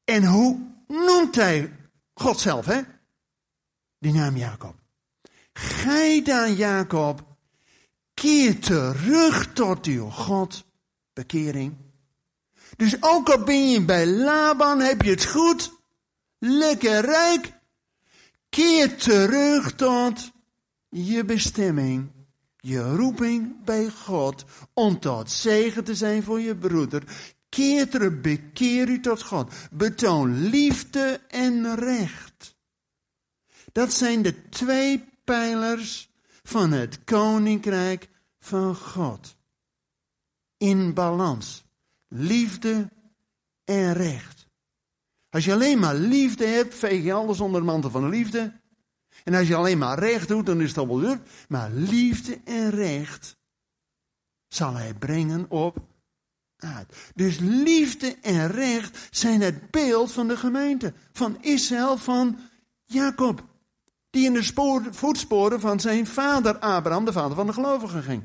En 0.05 0.25
hoe 0.25 0.75
noemt 0.87 1.35
hij 1.35 1.73
God 2.15 2.41
zelf, 2.41 2.67
hè? 2.67 2.81
Die 3.99 4.13
naam 4.13 4.37
Jacob. 4.37 4.75
Gij 5.53 6.23
dan, 6.23 6.55
Jacob, 6.55 7.37
keer 8.15 8.61
terug 8.61 9.53
tot 9.53 9.87
uw 9.87 10.11
God, 10.11 10.65
bekering. 11.13 11.77
Dus 12.77 12.97
ook 13.01 13.29
al 13.29 13.45
ben 13.45 13.71
je 13.71 13.85
bij 13.85 14.07
Laban, 14.07 14.81
heb 14.81 15.03
je 15.03 15.11
het 15.11 15.25
goed, 15.25 15.73
lekker 16.39 17.01
rijk, 17.01 17.53
keer 18.49 18.97
terug 18.97 19.75
tot 19.75 20.33
je 20.89 21.25
bestemming, 21.25 22.11
je 22.57 22.95
roeping 22.97 23.65
bij 23.65 23.91
God, 23.91 24.45
om 24.73 25.01
tot 25.01 25.31
zegen 25.31 25.85
te 25.85 25.95
zijn 25.95 26.23
voor 26.23 26.41
je 26.41 26.57
broeder. 26.57 27.35
Keer 27.57 27.89
terug, 27.89 28.21
bekeer 28.21 28.89
u 28.89 29.01
tot 29.01 29.23
God. 29.23 29.53
Betoon 29.71 30.49
liefde 30.49 31.21
en 31.29 31.75
recht. 31.75 32.57
Dat 33.73 33.93
zijn 33.93 34.23
de 34.23 34.49
twee 34.49 35.05
pijlers 35.25 36.11
van 36.43 36.73
het 36.73 37.05
koninkrijk 37.05 38.09
van 38.39 38.75
God. 38.75 39.37
In 40.57 40.95
balans. 40.95 41.65
Liefde 42.09 42.89
en 43.65 43.93
recht. 43.93 44.49
Als 45.31 45.45
je 45.45 45.53
alleen 45.53 45.79
maar 45.79 45.95
liefde 45.95 46.47
hebt, 46.47 46.75
veeg 46.75 47.05
je 47.05 47.13
alles 47.13 47.41
onder 47.41 47.61
de 47.61 47.67
mantel 47.67 47.91
van 47.91 48.03
de 48.03 48.09
liefde. 48.09 48.61
En 49.25 49.35
als 49.35 49.49
je 49.49 49.55
alleen 49.55 49.79
maar 49.79 49.99
recht 49.99 50.29
doet, 50.29 50.47
dan 50.47 50.61
is 50.61 50.77
al 50.77 51.01
wel 51.01 51.17
Maar 51.49 51.71
liefde 51.71 52.41
en 52.45 52.71
recht 52.71 53.37
zal 54.49 54.75
hij 54.75 54.95
brengen 54.95 55.51
op 55.51 55.95
Dus 57.15 57.39
liefde 57.39 58.17
en 58.23 58.51
recht 58.51 59.09
zijn 59.11 59.41
het 59.41 59.71
beeld 59.71 60.13
van 60.13 60.29
de 60.29 60.37
gemeente. 60.37 60.93
Van 61.13 61.39
Israël, 61.41 61.97
van 61.97 62.39
Jacob. 62.85 63.45
Die 64.11 64.27
in 64.27 64.33
de 64.33 64.83
voetsporen 64.91 65.61
van 65.61 65.81
zijn 65.81 66.07
vader 66.07 66.59
Abraham, 66.59 67.05
de 67.05 67.13
vader 67.13 67.37
van 67.37 67.47
de 67.47 67.53
gelovigen, 67.53 68.03
ging. 68.03 68.23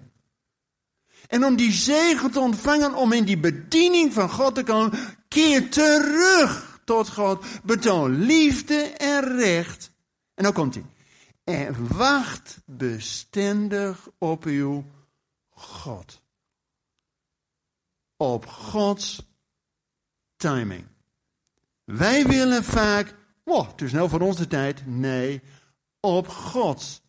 En 1.28 1.46
om 1.46 1.56
die 1.56 1.72
zegen 1.72 2.32
te 2.32 2.40
ontvangen, 2.40 2.96
om 2.96 3.12
in 3.12 3.24
die 3.24 3.40
bediening 3.40 4.14
van 4.14 4.30
God 4.30 4.56
te 4.56 4.64
komen, 4.64 4.92
keer 5.28 5.70
terug 5.70 6.80
tot 6.84 7.10
God. 7.10 7.46
Betoon 7.64 8.26
liefde 8.26 8.76
en 8.82 9.38
recht. 9.38 9.92
En 10.34 10.44
dan 10.44 10.54
komt 10.54 10.74
hij. 10.74 10.86
En 11.44 11.88
wacht 11.98 12.60
bestendig 12.66 14.10
op 14.18 14.44
uw 14.44 14.86
God. 15.50 16.21
Op 18.22 18.48
Gods 18.48 19.22
timing. 20.38 20.88
Wij 21.84 22.26
willen 22.26 22.64
vaak, 22.64 23.16
oh, 23.44 23.70
te 23.70 23.88
snel 23.88 24.10
voor 24.10 24.22
onze 24.22 24.48
tijd. 24.48 24.86
Nee, 24.86 25.42
op 26.00 26.28
Gods 26.28 27.02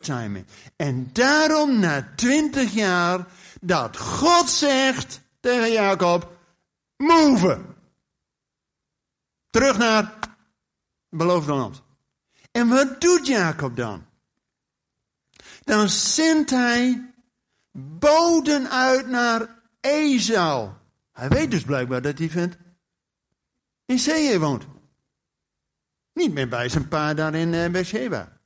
timing. 0.00 0.46
En 0.76 1.10
daarom 1.12 1.78
na 1.78 2.12
twintig 2.16 2.72
jaar 2.72 3.26
dat 3.60 3.96
God 3.96 4.48
zegt 4.48 5.20
tegen 5.40 5.72
Jacob, 5.72 6.38
move. 6.96 7.64
Terug 9.50 9.78
naar 9.78 10.18
beloofde 11.08 11.52
land. 11.52 11.82
En 12.50 12.68
wat 12.68 13.00
doet 13.00 13.26
Jacob 13.26 13.76
dan? 13.76 14.06
Dan 15.64 15.88
zendt 15.88 16.50
hij 16.50 17.12
boden 17.72 18.70
uit 18.70 19.08
naar 19.08 19.62
Esau. 19.84 20.72
Hij 21.12 21.28
weet 21.28 21.50
dus 21.50 21.64
blijkbaar 21.64 22.02
dat 22.02 22.16
die 22.16 22.30
vent 22.30 22.56
in 23.84 23.98
Zee 23.98 24.38
woont. 24.38 24.66
Niet 26.12 26.32
meer 26.32 26.48
bij 26.48 26.68
zijn 26.68 26.88
pa 26.88 27.14
daar 27.14 27.34
in 27.34 27.52
uh, 27.52 27.70
Beersheba. 27.70 28.40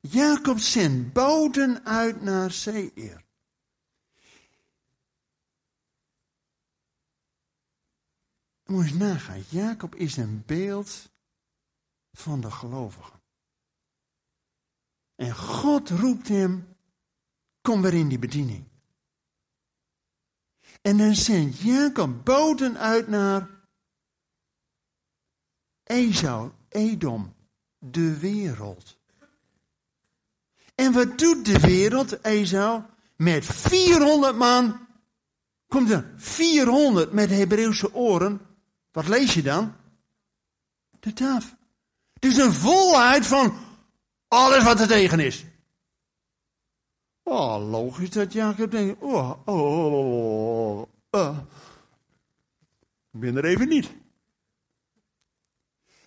Jacob 0.00 0.58
zendt 0.58 1.12
boden 1.12 1.84
uit 1.84 2.22
naar 2.22 2.50
Seir. 2.50 3.24
Moet 8.64 8.84
eens 8.84 8.92
nagaan. 8.92 9.42
Jacob 9.48 9.94
is 9.94 10.16
een 10.16 10.42
beeld 10.46 11.10
van 12.12 12.40
de 12.40 12.50
gelovigen. 12.50 13.20
En 15.14 15.34
God 15.36 15.88
roept 15.88 16.28
hem, 16.28 16.69
kom 17.70 17.82
weer 17.82 17.94
in 17.94 18.08
die 18.08 18.18
bediening. 18.18 18.64
En 20.82 20.96
dan 20.96 21.14
zendt 21.14 21.58
Jacob 21.58 22.24
boden 22.24 22.78
uit 22.78 23.08
naar 23.08 23.48
Esau, 25.84 26.50
Edom, 26.68 27.34
de 27.78 28.18
wereld. 28.18 28.98
En 30.74 30.92
wat 30.92 31.18
doet 31.18 31.44
de 31.44 31.58
wereld, 31.58 32.24
Esau? 32.24 32.82
Met 33.16 33.46
400 33.46 34.36
man, 34.36 34.86
komt 35.68 35.90
er 35.90 36.12
400 36.16 37.12
met 37.12 37.30
Hebreeuwse 37.30 37.94
oren, 37.94 38.40
wat 38.92 39.08
lees 39.08 39.34
je 39.34 39.42
dan? 39.42 39.74
De 41.00 41.12
taf. 41.12 41.56
Het 42.12 42.24
is 42.24 42.36
een 42.36 42.52
volheid 42.52 43.26
van 43.26 43.58
alles 44.28 44.64
wat 44.64 44.80
er 44.80 44.86
tegen 44.86 45.20
is. 45.20 45.44
Oh, 47.22 47.70
logisch 47.70 48.10
dat 48.10 48.32
Jacob 48.32 48.70
denkt, 48.70 49.02
oh, 49.02 49.32
oh, 49.44 50.86
oh, 51.10 51.38
ik 53.12 53.20
ben 53.20 53.36
er 53.36 53.44
even 53.44 53.68
niet. 53.68 53.90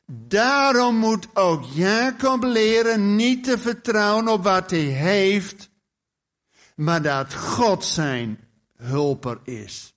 Daarom 0.06 0.96
moet 0.96 1.36
ook 1.36 1.64
Jacob 1.64 2.44
leren 2.44 3.16
niet 3.16 3.44
te 3.44 3.58
vertrouwen 3.58 4.28
op 4.28 4.44
wat 4.44 4.70
hij 4.70 4.80
heeft, 4.80 5.70
maar 6.76 7.02
dat 7.02 7.34
God 7.34 7.86
zijn 7.86 8.40
hulper 8.76 9.40
is. 9.44 9.94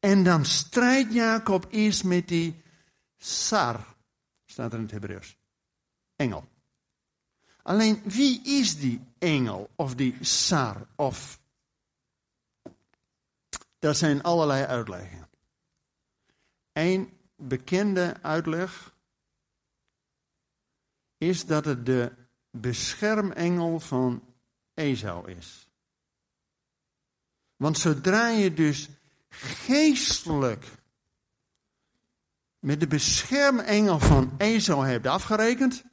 En 0.00 0.24
dan 0.24 0.44
strijdt 0.44 1.12
Jacob 1.12 1.66
eerst 1.70 2.04
met 2.04 2.28
die 2.28 2.62
Sar, 3.16 3.94
staat 4.44 4.72
er 4.72 4.78
in 4.78 4.84
het 4.84 4.92
Hebreeuws. 4.92 5.36
Engel. 6.16 6.44
Alleen 7.66 8.02
wie 8.04 8.40
is 8.42 8.78
die 8.78 9.00
engel 9.18 9.70
of 9.76 9.94
die 9.94 10.24
Sar 10.24 10.86
of. 10.96 11.40
Dat 13.78 13.96
zijn 13.96 14.22
allerlei 14.22 14.64
uitleggen. 14.64 15.28
Een 16.72 17.18
bekende 17.36 18.16
uitleg 18.22 18.94
is 21.18 21.46
dat 21.46 21.64
het 21.64 21.86
de 21.86 22.12
beschermengel 22.50 23.80
van 23.80 24.22
Esau 24.74 25.30
is. 25.30 25.68
Want 27.56 27.78
zodra 27.78 28.28
je 28.28 28.54
dus 28.54 28.88
geestelijk 29.28 30.64
met 32.58 32.80
de 32.80 32.86
beschermengel 32.86 33.98
van 33.98 34.34
Ezo 34.38 34.82
hebt 34.82 35.06
afgerekend, 35.06 35.84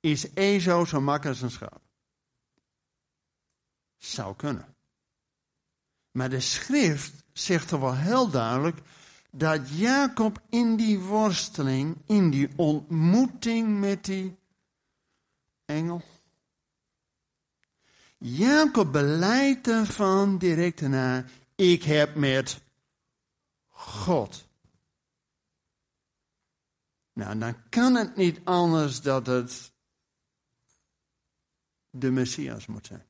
is 0.00 0.34
Ezo 0.34 0.84
zo 0.84 1.00
makkelijk 1.00 1.40
als 1.40 1.42
een 1.42 1.56
schaap. 1.56 1.80
Zou 3.96 4.36
kunnen. 4.36 4.76
Maar 6.10 6.30
de 6.30 6.40
schrift 6.40 7.24
zegt 7.32 7.70
er 7.70 7.80
wel 7.80 7.96
heel 7.96 8.30
duidelijk 8.30 8.78
dat 9.30 9.68
Jacob 9.70 10.42
in 10.48 10.76
die 10.76 10.98
worsteling, 10.98 11.96
in 12.06 12.30
die 12.30 12.48
ontmoeting 12.56 13.80
met 13.80 14.04
die 14.04 14.36
engel, 15.64 16.02
Jacob 18.18 18.92
beleidt 18.92 19.68
ervan 19.68 20.38
direct 20.38 20.80
daarna, 20.80 21.24
ik 21.54 21.82
heb 21.82 22.14
met 22.14 22.60
God. 23.68 24.46
Nou, 27.12 27.38
dan 27.38 27.56
kan 27.68 27.94
het 27.94 28.16
niet 28.16 28.40
anders 28.44 29.00
dat 29.00 29.26
het 29.26 29.72
de 31.90 32.10
Messias 32.10 32.66
moet 32.66 32.86
zijn. 32.86 33.06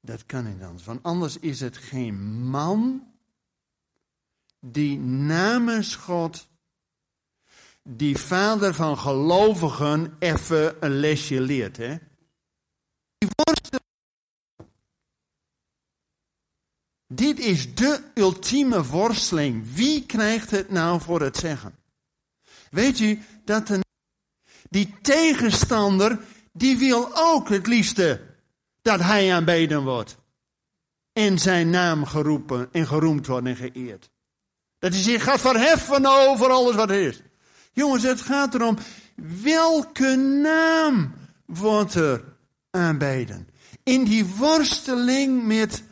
Dat 0.00 0.26
kan 0.26 0.44
niet 0.44 0.62
anders, 0.62 0.84
want 0.84 1.02
anders 1.02 1.38
is 1.38 1.60
het 1.60 1.76
geen 1.76 2.48
man 2.48 3.10
die 4.60 4.98
namens 4.98 5.96
God, 5.96 6.48
die 7.82 8.18
vader 8.18 8.74
van 8.74 8.98
gelovigen, 8.98 10.16
even 10.18 10.84
een 10.84 10.98
lesje 10.98 11.40
leert. 11.40 11.76
Hè? 11.76 11.96
Die 13.18 13.28
Dit 17.08 17.38
is 17.38 17.74
de 17.74 18.00
ultieme 18.14 18.84
worsteling. 18.84 19.74
Wie 19.74 20.06
krijgt 20.06 20.50
het 20.50 20.70
nou 20.70 21.00
voor 21.00 21.20
het 21.20 21.36
zeggen? 21.36 21.78
Weet 22.70 23.00
u 23.00 23.22
dat 23.44 23.68
een, 23.68 23.84
die 24.70 24.94
tegenstander, 25.02 26.20
die 26.56 26.78
wil 26.78 27.10
ook 27.14 27.48
het 27.48 27.66
liefste 27.66 28.20
dat 28.82 29.00
hij 29.00 29.34
aanbeden 29.34 29.84
wordt. 29.84 30.16
En 31.12 31.38
zijn 31.38 31.70
naam 31.70 32.04
geroepen 32.04 32.68
en 32.72 32.86
geroemd 32.86 33.26
wordt 33.26 33.46
en 33.46 33.56
geëerd. 33.56 34.10
Dat 34.78 34.92
hij 34.92 35.02
zich 35.02 35.22
gaat 35.22 35.40
verheffen 35.40 36.06
over 36.06 36.50
alles 36.50 36.74
wat 36.74 36.90
er 36.90 37.06
is. 37.06 37.22
Jongens, 37.72 38.02
het 38.02 38.20
gaat 38.20 38.54
erom, 38.54 38.76
welke 39.42 40.14
naam 40.42 41.14
wordt 41.46 41.94
er 41.94 42.24
aanbeden? 42.70 43.48
In 43.82 44.04
die 44.04 44.24
worsteling 44.24 45.46
met 45.46 45.82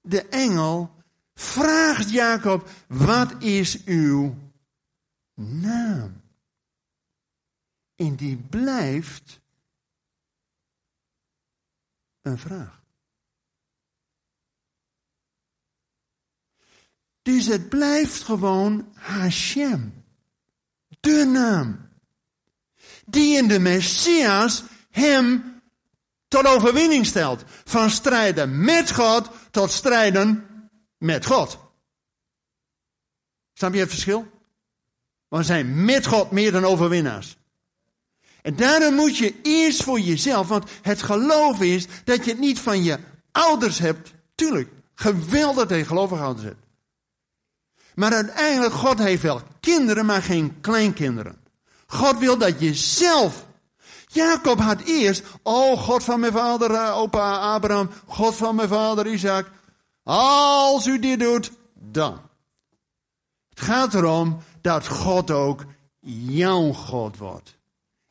de 0.00 0.22
engel 0.22 0.90
vraagt 1.34 2.10
Jacob, 2.10 2.68
wat 2.88 3.42
is 3.42 3.84
uw 3.84 4.34
naam? 5.34 6.20
En 7.96 8.16
die 8.16 8.36
blijft 8.36 9.40
een 12.26 12.38
vraag. 12.38 12.84
Dus 17.22 17.46
het 17.46 17.68
blijft 17.68 18.22
gewoon 18.22 18.92
Hashem. 18.94 20.04
De 21.00 21.24
naam. 21.32 21.88
Die 23.06 23.36
in 23.36 23.48
de 23.48 23.58
Messias 23.58 24.62
hem 24.90 25.60
tot 26.28 26.46
overwinning 26.46 27.06
stelt. 27.06 27.44
Van 27.64 27.90
strijden 27.90 28.64
met 28.64 28.92
God 28.92 29.30
tot 29.50 29.70
strijden 29.70 30.46
met 30.98 31.26
God. 31.26 31.58
Snap 33.52 33.72
je 33.72 33.80
het 33.80 33.90
verschil? 33.90 34.30
We 35.28 35.42
zijn 35.42 35.84
met 35.84 36.06
God 36.06 36.30
meer 36.30 36.52
dan 36.52 36.64
overwinnaars. 36.64 37.36
En 38.46 38.56
daarom 38.56 38.94
moet 38.94 39.16
je 39.16 39.34
eerst 39.42 39.82
voor 39.82 40.00
jezelf, 40.00 40.48
want 40.48 40.70
het 40.82 41.02
geloof 41.02 41.60
is 41.60 41.86
dat 42.04 42.24
je 42.24 42.30
het 42.30 42.40
niet 42.40 42.60
van 42.60 42.82
je 42.82 42.98
ouders 43.32 43.78
hebt. 43.78 44.12
Tuurlijk, 44.34 44.70
geweldig 44.94 45.66
dat 45.66 45.78
je 45.78 45.84
gelovige 45.84 46.22
ouders 46.22 46.46
hebt. 46.46 46.66
Maar 47.94 48.12
uiteindelijk, 48.12 48.74
God 48.74 48.98
heeft 48.98 49.22
wel 49.22 49.42
kinderen, 49.60 50.06
maar 50.06 50.22
geen 50.22 50.60
kleinkinderen. 50.60 51.38
God 51.86 52.18
wil 52.18 52.38
dat 52.38 52.60
je 52.60 52.74
zelf. 52.74 53.46
Jacob 54.06 54.60
had 54.60 54.80
eerst, 54.80 55.22
oh 55.42 55.78
God 55.78 56.04
van 56.04 56.20
mijn 56.20 56.32
vader, 56.32 56.70
eh, 56.70 56.98
opa 56.98 57.36
Abraham, 57.54 57.90
God 58.06 58.34
van 58.34 58.54
mijn 58.54 58.68
vader 58.68 59.06
Isaac. 59.06 59.50
Als 60.02 60.86
u 60.86 60.98
dit 60.98 61.20
doet, 61.20 61.52
dan. 61.74 62.20
Het 63.48 63.60
gaat 63.60 63.94
erom 63.94 64.38
dat 64.60 64.86
God 64.86 65.30
ook 65.30 65.64
jouw 66.28 66.72
God 66.72 67.16
wordt. 67.16 67.56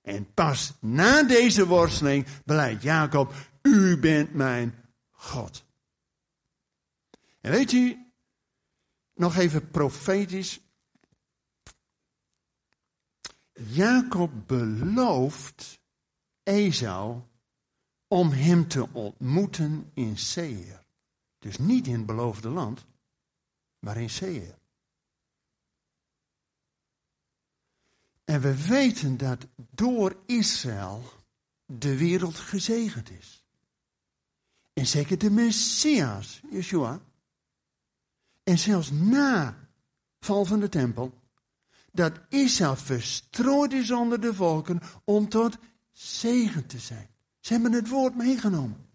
En 0.05 0.33
pas 0.33 0.73
na 0.79 1.23
deze 1.23 1.67
worsteling 1.67 2.25
beleidt 2.45 2.81
Jacob, 2.81 3.33
u 3.61 3.97
bent 3.99 4.33
mijn 4.33 4.75
God. 5.11 5.65
En 7.41 7.51
weet 7.51 7.71
u, 7.71 8.11
nog 9.13 9.35
even 9.35 9.69
profetisch. 9.69 10.59
Jacob 13.53 14.31
belooft 14.47 15.79
Esau 16.43 17.21
om 18.07 18.31
hem 18.31 18.67
te 18.67 18.87
ontmoeten 18.91 19.91
in 19.93 20.17
Seir. 20.17 20.85
Dus 21.39 21.57
niet 21.57 21.87
in 21.87 21.93
het 21.93 22.05
beloofde 22.05 22.49
land, 22.49 22.85
maar 23.79 23.97
in 23.97 24.09
Seir. 24.09 24.57
En 28.25 28.41
we 28.41 28.67
weten 28.67 29.17
dat 29.17 29.47
door 29.55 30.15
Israël 30.25 31.03
de 31.65 31.97
wereld 31.97 32.35
gezegend 32.35 33.09
is. 33.09 33.43
En 34.73 34.87
zeker 34.87 35.17
de 35.17 35.29
Messias, 35.29 36.41
Yeshua, 36.49 37.01
en 38.43 38.57
zelfs 38.57 38.91
na 38.91 39.57
val 40.19 40.45
van 40.45 40.59
de 40.59 40.69
tempel, 40.69 41.13
dat 41.91 42.19
Israël 42.29 42.75
verstrooid 42.75 43.73
is 43.73 43.91
onder 43.91 44.21
de 44.21 44.33
volken 44.33 44.81
om 45.03 45.29
tot 45.29 45.57
zegen 45.91 46.65
te 46.65 46.79
zijn. 46.79 47.07
Ze 47.39 47.53
hebben 47.53 47.71
het 47.71 47.89
woord 47.89 48.15
meegenomen. 48.15 48.87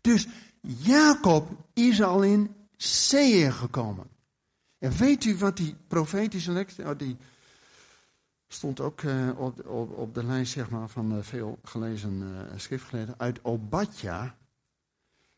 Dus 0.00 0.26
Jacob 0.60 1.48
is 1.72 2.02
al 2.02 2.22
in 2.22 2.54
Seer 2.76 3.52
gekomen. 3.52 4.06
En 4.78 4.96
weet 4.96 5.24
u 5.24 5.36
wat 5.36 5.56
die 5.56 5.76
profetische 5.88 6.66
oh, 6.78 6.98
die 6.98 7.16
stond 8.60 8.80
ook 8.80 9.02
uh, 9.02 9.38
op, 9.38 9.66
op, 9.96 10.14
de 10.14 10.24
lijst 10.24 10.52
zeg 10.52 10.70
maar, 10.70 10.88
van 10.88 11.16
uh, 11.16 11.22
veel 11.22 11.58
gelezen 11.62 12.22
uh, 12.22 12.58
schriftgeleerden 12.58 13.14
uit 13.18 13.44
Obadja, 13.44 14.36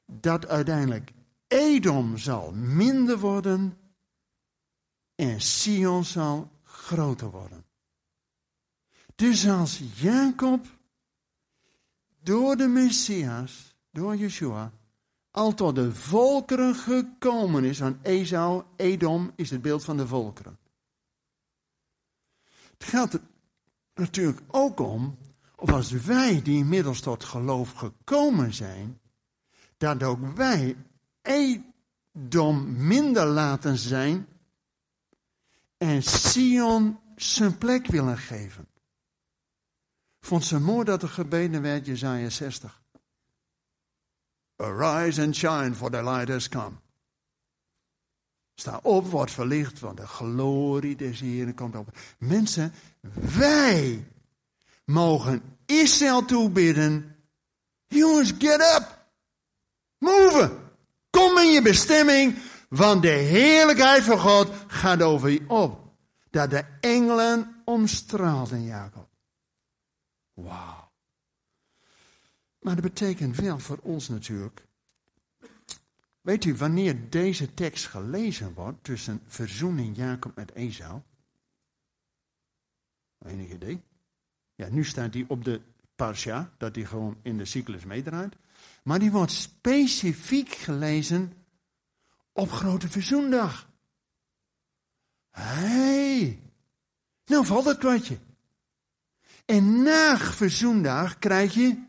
dat 0.06 0.46
uiteindelijk 0.46 1.12
Edom 1.46 2.18
zal 2.18 2.52
minder 2.52 3.18
worden 3.18 3.78
en 5.14 5.40
Sion 5.40 6.04
zal 6.04 6.50
groter 6.62 7.30
worden. 7.30 7.64
Dus 9.14 9.48
als 9.48 9.82
Jacob 9.94 10.66
door 12.22 12.56
de 12.56 12.66
Messias, 12.66 13.74
door 13.90 14.16
Yeshua, 14.16 14.72
al 15.30 15.54
tot 15.54 15.74
de 15.74 15.94
volkeren 15.94 16.74
gekomen 16.74 17.64
is, 17.64 17.78
want 17.78 17.96
Esau, 18.02 18.62
Edom 18.76 19.32
is 19.37 19.50
het 19.50 19.62
beeld 19.62 19.85
van 19.85 19.96
de 19.96 20.06
volkeren. 20.06 20.58
Het 22.83 22.90
gaat 22.90 23.12
er 23.12 23.21
natuurlijk 23.95 24.40
ook 24.47 24.81
om, 24.81 25.18
of 25.57 25.73
als 25.73 25.90
wij 25.90 26.42
die 26.42 26.59
inmiddels 26.59 27.01
tot 27.01 27.25
geloof 27.25 27.73
gekomen 27.73 28.55
zijn, 28.55 29.01
dat 29.77 30.03
ook 30.03 30.35
wij 30.35 30.77
Edom 31.23 32.87
minder 32.87 33.27
laten 33.27 33.79
zijn 33.79 34.27
en 35.77 36.03
Sion 36.03 36.99
zijn 37.16 37.59
plek 37.59 37.87
willen 37.87 38.18
geven. 38.18 38.68
Vond 40.21 40.45
ze 40.45 40.61
mooi 40.61 40.85
dat 40.85 41.03
er 41.03 41.09
gebeden 41.09 41.62
werd, 41.62 41.87
Jezaja 41.87 42.31
60. 42.31 42.83
Arise 44.57 45.23
and 45.23 45.37
shine, 45.37 45.75
for 45.75 45.90
the 45.90 46.03
light 46.03 46.29
has 46.29 46.49
come. 46.49 46.82
Sta 48.54 48.80
op, 48.82 49.06
word 49.06 49.30
verlicht, 49.30 49.80
want 49.80 49.96
de 49.96 50.06
glorie 50.06 50.96
des 50.96 51.20
Heren 51.20 51.54
komt 51.54 51.76
op. 51.76 51.98
Mensen, 52.18 52.72
wij 53.36 54.06
mogen 54.84 55.42
Israël 55.66 56.24
toebidden. 56.24 57.16
Jongens, 57.86 58.32
get 58.38 58.60
up. 58.76 59.06
Move. 59.98 60.58
Kom 61.10 61.38
in 61.38 61.50
je 61.50 61.62
bestemming, 61.62 62.38
want 62.68 63.02
de 63.02 63.08
heerlijkheid 63.08 64.02
van 64.02 64.18
God 64.18 64.50
gaat 64.66 65.02
over 65.02 65.28
je 65.28 65.48
op. 65.48 65.80
Dat 66.30 66.50
de 66.50 66.64
engelen 66.80 67.62
omstraalden 67.64 68.64
Jacob. 68.64 69.08
Wauw. 70.32 70.90
Maar 72.58 72.74
dat 72.74 72.84
betekent 72.84 73.36
wel 73.36 73.58
voor 73.58 73.78
ons 73.82 74.08
natuurlijk. 74.08 74.66
Weet 76.22 76.44
u, 76.44 76.54
wanneer 76.54 77.11
deze 77.11 77.54
tekst 77.54 77.87
gelezen 77.87 78.54
wordt 78.54 78.85
tussen 78.85 79.22
verzoening 79.26 79.96
Jacob 79.96 80.37
met 80.37 80.52
Esau? 80.52 81.00
Enig 83.18 83.50
idee? 83.50 83.82
Ja, 84.54 84.68
nu 84.68 84.85
staat 84.85 85.14
hij 85.14 85.24
op 85.28 85.44
de 85.44 85.61
parsha, 85.96 86.52
dat 86.58 86.74
hij 86.74 86.85
gewoon 86.85 87.16
in 87.22 87.38
de 87.38 87.44
cyclus 87.44 87.85
meedraait. 87.85 88.37
Maar 88.82 88.98
die 88.98 89.11
wordt 89.11 89.32
specifiek 89.32 90.54
gelezen 90.54 91.32
op 92.32 92.50
Grote 92.50 92.88
Verzoendag. 92.88 93.70
Nou 97.24 97.46
valt 97.46 97.64
het 97.64 97.78
kwartje. 97.78 98.18
En 99.44 99.82
na 99.82 100.18
verzoendag 100.18 101.18
krijg 101.18 101.54
je 101.54 101.85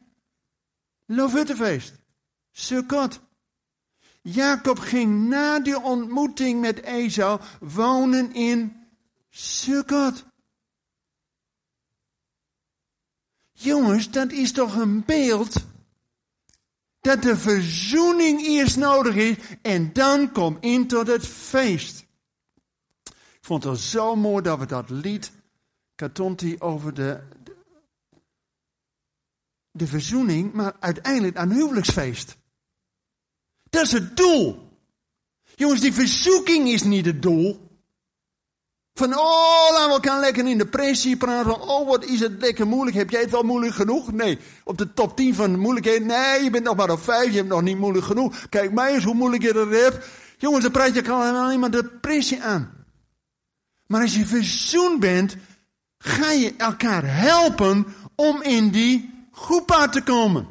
Lofuttefeest. 1.06 1.96
Sukkot. 2.52 3.22
Jacob 4.24 4.80
ging 4.80 5.28
na 5.28 5.60
die 5.60 5.80
ontmoeting 5.80 6.62
met 6.62 6.82
Esau 6.82 7.42
wonen 7.60 8.34
in 8.34 8.88
Sukkot. 9.30 10.26
Jongens, 13.52 14.12
dat 14.12 14.32
is 14.32 14.52
toch 14.52 14.76
een 14.76 15.06
beeld 15.06 15.56
dat 17.00 17.22
de 17.22 17.38
verzoening 17.38 18.42
eerst 18.42 18.78
nodig 18.78 19.16
is 19.16 19.38
en 19.62 19.94
dan 19.94 20.32
kom 20.32 20.58
in 20.60 20.88
tot 20.88 21.08
het 21.08 21.28
feest. 21.28 22.06
Ik 23.04 23.50
vond 23.50 23.64
het 23.64 23.80
zo 23.80 24.16
mooi 24.16 24.44
dat 24.44 24.60
we 24.60 24.66
dat 24.66 24.90
lied, 24.90 25.32
Katonti, 25.96 26.56
over 26.60 26.94
de, 26.94 27.24
de, 29.72 29.88
verzoening, 29.88 30.54
maar 30.54 30.76
uiteindelijk 30.80 31.38
een 31.38 31.52
huwelijksfeest. 31.52 32.38
Dat 33.74 33.86
is 33.86 33.92
het 33.92 34.18
doel. 34.18 34.72
Jongens, 35.56 35.82
die 35.82 35.94
verzoeking 35.94 36.68
is 36.68 36.84
niet 36.84 37.06
het 37.06 37.22
doel. 37.22 37.70
Van, 38.94 39.18
oh, 39.18 39.70
laten 39.72 39.88
we 39.88 39.94
elkaar 39.94 40.20
lekker 40.20 40.48
in 40.48 40.58
depressie 40.58 41.18
praten. 41.18 41.52
Van, 41.52 41.62
oh, 41.62 41.88
wat 41.88 42.06
is 42.06 42.20
het 42.20 42.42
lekker 42.42 42.68
moeilijk. 42.68 42.98
Heb 42.98 43.10
jij 43.10 43.22
het 43.22 43.32
wel 43.32 43.44
moeilijk 43.44 43.74
genoeg? 43.74 44.12
Nee. 44.12 44.40
Op 44.64 44.78
de 44.78 44.94
top 44.94 45.16
10 45.16 45.36
van 45.36 45.52
de 45.52 45.58
moeilijkheden. 45.58 46.08
Nee, 46.08 46.44
je 46.44 46.50
bent 46.50 46.64
nog 46.64 46.76
maar 46.76 46.90
op 46.90 47.04
5. 47.04 47.30
Je 47.30 47.38
hebt 47.38 47.48
nog 47.48 47.62
niet 47.62 47.78
moeilijk 47.78 48.06
genoeg. 48.06 48.50
Kijk 48.50 48.72
mij 48.72 48.94
eens 48.94 49.04
hoe 49.04 49.14
moeilijk 49.14 49.44
je 49.44 49.60
het 49.60 49.82
hebt. 49.82 50.08
Jongens, 50.38 50.64
dan 50.64 50.72
praat 50.72 50.96
je 50.96 51.12
alleen 51.12 51.60
maar 51.60 51.72
depressie 51.72 52.42
aan. 52.42 52.86
Maar 53.88 54.02
als 54.02 54.16
je 54.16 54.26
verzoend 54.26 55.00
bent, 55.00 55.36
ga 55.98 56.32
je 56.32 56.56
elkaar 56.56 57.04
helpen 57.06 57.86
om 58.16 58.42
in 58.42 58.70
die 58.70 59.28
groepa 59.32 59.90
te 59.90 60.04
komen. 60.04 60.48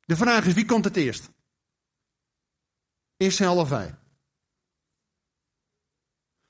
De 0.00 0.16
vraag 0.16 0.46
is, 0.46 0.54
wie 0.54 0.64
komt 0.64 0.84
het 0.84 0.96
eerst? 0.96 1.36
Of 3.18 3.68
wij? 3.68 3.94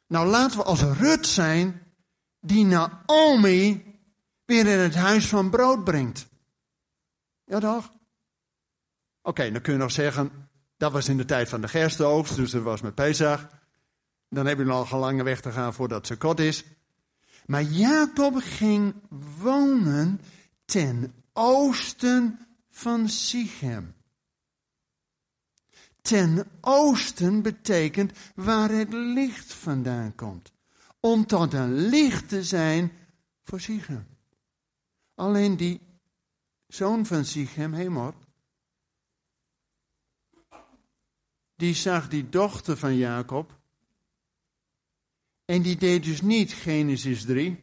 Nou 0.07 0.27
laten 0.27 0.59
we 0.59 0.65
als 0.65 0.83
Rut 0.83 1.27
zijn 1.27 1.83
die 2.41 2.65
Naomi 2.65 3.95
weer 4.45 4.67
in 4.67 4.79
het 4.79 4.95
huis 4.95 5.29
van 5.29 5.51
brood 5.51 5.85
brengt. 5.85 6.27
Ja 7.45 7.59
toch? 7.59 7.93
Oké, 9.23 9.51
dan 9.51 9.63
kun 9.63 9.73
je 9.73 9.79
nog 9.79 9.91
zeggen, 9.91 10.49
dat 10.77 10.93
was 10.93 11.09
in 11.09 11.17
de 11.17 11.25
tijd 11.25 11.49
van 11.49 11.61
de 11.61 11.69
gerstenoogst, 11.69 12.37
dus 12.37 12.51
dat 12.51 12.63
was 12.63 12.81
met 12.81 12.95
Pesach. 12.95 13.49
Dan 14.29 14.47
heb 14.47 14.59
je 14.59 14.65
nog 14.65 14.93
een 14.93 14.99
lange 14.99 15.23
weg 15.23 15.41
te 15.41 15.53
gaan 15.53 15.75
voordat 15.75 16.07
ze 16.07 16.17
kot 16.17 16.41
is. 16.41 16.65
Maar 17.47 17.63
Jacob 17.63 18.35
ging 18.37 18.95
wonen 19.39 20.21
ten 20.65 21.15
oosten 21.33 22.47
van 22.71 23.09
Sichem. 23.09 23.95
Ten 26.09 26.51
oosten 26.61 27.43
betekent 27.43 28.13
waar 28.35 28.71
het 28.71 28.93
licht 28.93 29.53
vandaan 29.53 30.15
komt. 30.15 30.53
Om 31.01 31.27
tot 31.27 31.53
een 31.53 31.73
licht 31.73 32.29
te 32.29 32.45
zijn 32.45 32.93
voor 33.45 33.61
Sichem. 33.61 34.07
Alleen 35.15 35.57
die 35.57 35.81
zoon 36.67 37.07
van 37.07 37.25
Sichem, 37.25 37.73
Hemor, 37.73 38.15
die 41.55 41.75
zag 41.75 42.09
die 42.09 42.29
dochter 42.29 42.77
van 42.77 42.97
Jacob. 42.97 43.59
En 45.45 45.63
die 45.63 45.77
deed 45.77 46.05
dus 46.05 46.21
niet 46.21 46.53
Genesis 46.53 47.25
3, 47.25 47.61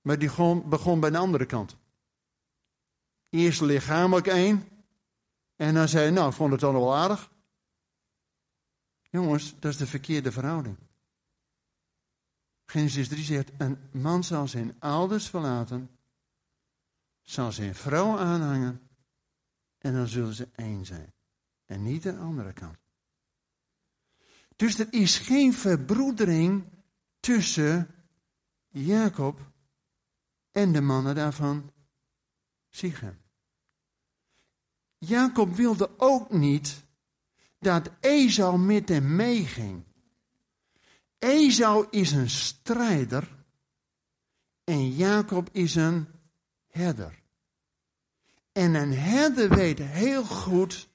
maar 0.00 0.18
die 0.18 0.30
begon 0.64 1.00
bij 1.00 1.10
de 1.10 1.18
andere 1.18 1.46
kant. 1.46 1.76
Eerst 3.28 3.60
lichamelijk 3.60 4.26
één, 4.26 4.77
en 5.58 5.74
dan 5.74 5.88
zei 5.88 6.04
hij, 6.04 6.12
nou, 6.12 6.28
ik 6.28 6.34
vond 6.34 6.50
het 6.50 6.60
dan 6.60 6.72
wel 6.72 6.96
aardig. 6.96 7.30
Jongens, 9.10 9.54
dat 9.58 9.72
is 9.72 9.78
de 9.78 9.86
verkeerde 9.86 10.32
verhouding. 10.32 10.76
Genesis 12.64 13.08
3 13.08 13.24
zegt, 13.24 13.50
een 13.58 13.78
man 13.92 14.24
zal 14.24 14.48
zijn 14.48 14.76
ouders 14.78 15.28
verlaten, 15.28 15.90
zal 17.22 17.52
zijn 17.52 17.74
vrouw 17.74 18.18
aanhangen, 18.18 18.88
en 19.78 19.92
dan 19.94 20.06
zullen 20.06 20.34
ze 20.34 20.48
één 20.54 20.86
zijn. 20.86 21.12
En 21.64 21.82
niet 21.82 22.02
de 22.02 22.16
andere 22.16 22.52
kant. 22.52 22.78
Dus 24.56 24.78
er 24.78 24.86
is 24.90 25.18
geen 25.18 25.52
verbroedering 25.52 26.68
tussen 27.20 27.94
Jacob 28.68 29.40
en 30.52 30.72
de 30.72 30.80
mannen 30.80 31.14
daarvan 31.14 31.72
Sichem. 32.68 33.26
Jacob 34.98 35.54
wilde 35.54 35.90
ook 35.96 36.30
niet 36.30 36.84
dat 37.58 37.90
Esau 38.00 38.58
met 38.58 38.88
hem 38.88 39.16
meeging. 39.16 39.84
Esau 41.18 41.86
is 41.90 42.12
een 42.12 42.30
strijder 42.30 43.36
en 44.64 44.90
Jacob 44.90 45.48
is 45.52 45.74
een 45.74 46.06
herder. 46.68 47.22
En 48.52 48.74
een 48.74 48.92
herder 48.92 49.48
weet 49.48 49.78
heel 49.78 50.24
goed 50.24 50.88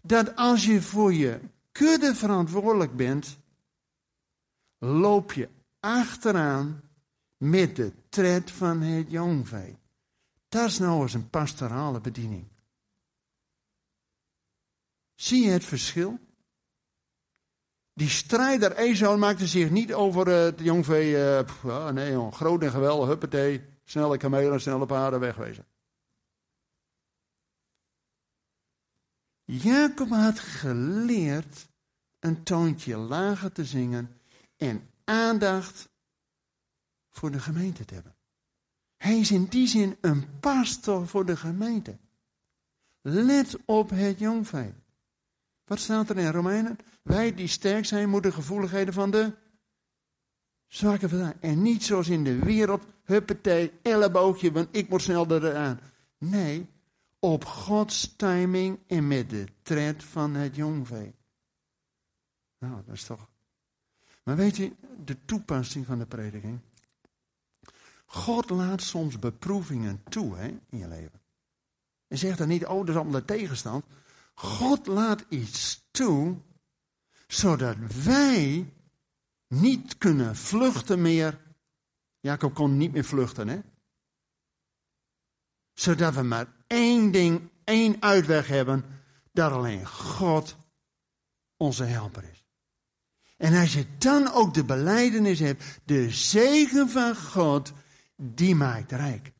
dat 0.00 0.36
als 0.36 0.64
je 0.64 0.82
voor 0.82 1.12
je 1.12 1.40
kudde 1.72 2.14
verantwoordelijk 2.14 2.96
bent, 2.96 3.38
loop 4.78 5.32
je 5.32 5.48
achteraan 5.80 6.82
met 7.36 7.76
de 7.76 7.92
tred 8.08 8.50
van 8.50 8.80
het 8.80 9.10
jongvee. 9.10 9.78
Dat 10.48 10.68
is 10.68 10.78
nou 10.78 11.02
eens 11.02 11.14
een 11.14 11.30
pastorale 11.30 12.00
bediening. 12.00 12.51
Zie 15.22 15.44
je 15.44 15.50
het 15.50 15.64
verschil? 15.64 16.18
Die 17.92 18.08
strijder 18.08 18.76
Esau 18.76 19.18
maakte 19.18 19.46
zich 19.46 19.70
niet 19.70 19.94
over 19.94 20.28
uh, 20.28 20.34
het 20.34 20.60
jongvee. 20.60 21.10
Uh, 21.64 21.90
nee, 21.90 22.12
joh, 22.12 22.32
groot 22.32 22.62
en 22.62 22.70
geweldig, 22.70 23.08
huppatee. 23.08 23.64
Snelle 23.84 24.16
kamelen, 24.16 24.60
snelle 24.60 24.86
paarden, 24.86 25.20
wegwezen. 25.20 25.66
Jacob 29.44 30.08
had 30.08 30.38
geleerd 30.38 31.68
een 32.18 32.42
toontje 32.42 32.96
lager 32.96 33.52
te 33.52 33.64
zingen 33.64 34.20
en 34.56 34.90
aandacht 35.04 35.88
voor 37.10 37.30
de 37.30 37.40
gemeente 37.40 37.84
te 37.84 37.94
hebben. 37.94 38.16
Hij 38.96 39.18
is 39.18 39.30
in 39.30 39.44
die 39.44 39.66
zin 39.66 39.96
een 40.00 40.38
pastor 40.40 41.08
voor 41.08 41.26
de 41.26 41.36
gemeente. 41.36 41.98
Let 43.00 43.56
op 43.64 43.90
het 43.90 44.18
jongvee. 44.18 44.81
Wat 45.72 45.80
staat 45.80 46.10
er 46.10 46.18
in 46.18 46.30
Romeinen? 46.30 46.78
Wij 47.02 47.34
die 47.34 47.46
sterk 47.46 47.84
zijn, 47.84 48.08
moeten 48.08 48.32
gevoeligheden 48.32 48.94
van 48.94 49.10
de 49.10 49.32
zwakke 50.66 51.08
vandaan. 51.08 51.40
En 51.40 51.62
niet 51.62 51.84
zoals 51.84 52.08
in 52.08 52.24
de 52.24 52.38
wereld, 52.38 52.86
huppatee, 53.04 53.72
elleboogje, 53.82 54.52
want 54.52 54.68
ik 54.70 54.88
moet 54.88 55.02
snel 55.02 55.30
eraan. 55.30 55.80
Nee, 56.18 56.68
op 57.18 57.44
Gods 57.44 58.16
timing 58.16 58.78
en 58.86 59.08
met 59.08 59.30
de 59.30 59.46
tred 59.62 60.04
van 60.04 60.34
het 60.34 60.56
jongvee. 60.56 61.14
Nou, 62.58 62.82
dat 62.86 62.94
is 62.94 63.04
toch. 63.04 63.28
Maar 64.22 64.36
weet 64.36 64.56
je, 64.56 64.72
de 65.04 65.16
toepassing 65.24 65.86
van 65.86 65.98
de 65.98 66.06
prediking. 66.06 66.58
God 68.06 68.50
laat 68.50 68.82
soms 68.82 69.18
beproevingen 69.18 70.02
toe 70.08 70.36
hè, 70.36 70.48
in 70.70 70.78
je 70.78 70.88
leven. 70.88 71.20
En 72.08 72.18
zegt 72.18 72.38
dan 72.38 72.48
niet, 72.48 72.66
oh, 72.66 72.78
dat 72.78 72.88
is 72.88 72.94
allemaal 72.94 73.20
de 73.20 73.24
tegenstand. 73.24 73.84
God 74.42 74.86
laat 74.86 75.24
iets 75.28 75.88
toe, 75.90 76.36
zodat 77.26 77.76
wij 78.04 78.72
niet 79.48 79.98
kunnen 79.98 80.36
vluchten 80.36 81.02
meer. 81.02 81.40
Jacob 82.20 82.54
kon 82.54 82.76
niet 82.76 82.92
meer 82.92 83.04
vluchten, 83.04 83.48
hè? 83.48 83.60
Zodat 85.72 86.14
we 86.14 86.22
maar 86.22 86.52
één 86.66 87.10
ding, 87.10 87.50
één 87.64 88.02
uitweg 88.02 88.46
hebben, 88.46 88.84
dat 89.32 89.52
alleen 89.52 89.86
God 89.86 90.56
onze 91.56 91.84
helper 91.84 92.24
is. 92.32 92.44
En 93.36 93.60
als 93.60 93.72
je 93.72 93.86
dan 93.98 94.32
ook 94.32 94.54
de 94.54 94.64
beleidenis 94.64 95.38
hebt, 95.38 95.80
de 95.84 96.10
zegen 96.10 96.88
van 96.88 97.16
God, 97.16 97.72
die 98.16 98.54
maakt 98.54 98.92
rijk. 98.92 99.32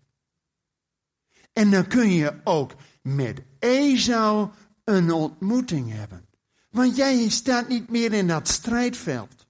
En 1.53 1.71
dan 1.71 1.87
kun 1.87 2.11
je 2.11 2.41
ook 2.45 2.75
met 3.03 3.43
Esau 3.59 4.51
een 4.85 5.13
ontmoeting 5.13 5.93
hebben. 5.93 6.27
Want 6.71 6.97
jij 6.97 7.29
staat 7.29 7.69
niet 7.69 7.89
meer 7.89 8.13
in 8.13 8.27
dat 8.27 8.49
strijdveld. 8.49 9.47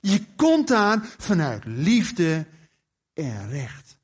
Je 0.00 0.24
komt 0.36 0.68
daar 0.68 1.14
vanuit 1.18 1.64
liefde 1.64 2.46
en 3.12 3.48
recht. 3.48 3.98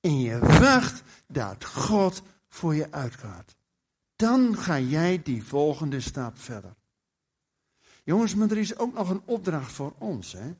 En 0.00 0.20
je 0.20 0.38
wacht 0.38 1.02
dat 1.26 1.64
God 1.64 2.22
voor 2.48 2.74
je 2.74 2.92
uitgaat. 2.92 3.56
Dan 4.16 4.56
ga 4.56 4.78
jij 4.78 5.22
die 5.22 5.44
volgende 5.44 6.00
stap 6.00 6.38
verder. 6.38 6.74
Jongens, 8.04 8.34
maar 8.34 8.50
er 8.50 8.58
is 8.58 8.76
ook 8.76 8.94
nog 8.94 9.10
een 9.10 9.22
opdracht 9.24 9.72
voor 9.72 9.94
ons. 9.98 10.32
Hè? 10.32 10.54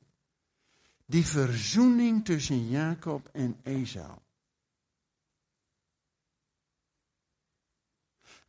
Die 1.07 1.27
verzoening 1.27 2.25
tussen 2.25 2.69
Jacob 2.69 3.29
en 3.33 3.57
Esau. 3.63 4.19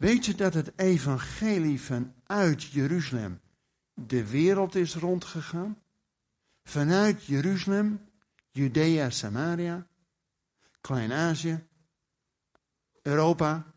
Weet 0.02 0.26
je 0.26 0.36
dat 0.36 0.54
het 0.54 0.72
evangelie 0.76 1.82
vanuit 1.82 2.64
Jeruzalem 2.64 3.40
de 3.94 4.30
wereld 4.30 4.76
is 4.76 4.96
rondgegaan? 4.96 5.78
Vanuit 6.64 7.26
Jeruzalem, 7.26 8.02
Judea, 8.52 9.10
Samaria, 9.10 9.88
Klein-Azië, 10.82 11.64
Europa, 13.02 13.74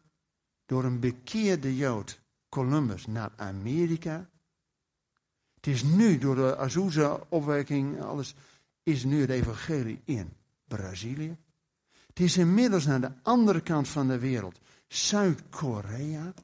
door 0.67 0.85
een 0.85 1.01
bekeerde 1.01 1.77
Jood, 1.77 2.21
Columbus, 2.49 3.07
naar 3.07 3.33
Amerika. 3.37 4.31
Het 5.55 5.67
is 5.67 5.83
nu 5.83 6.19
door 6.19 6.35
de 6.35 6.57
Azusa-opwekking, 6.57 8.03
alles, 8.03 8.35
is 8.83 9.05
nu 9.05 9.21
het 9.21 9.31
evangelie 9.31 10.01
in 10.05 10.33
Brazilië. 10.69 11.37
Het 12.07 12.21
is 12.21 12.37
inmiddels 12.37 12.87
naar 12.87 13.01
de 13.01 13.13
andere 13.23 13.61
kant 13.61 13.89
van 13.89 14.09
de 14.09 14.19
wereld, 14.19 14.61
Zuid-Korea. 14.95 16.35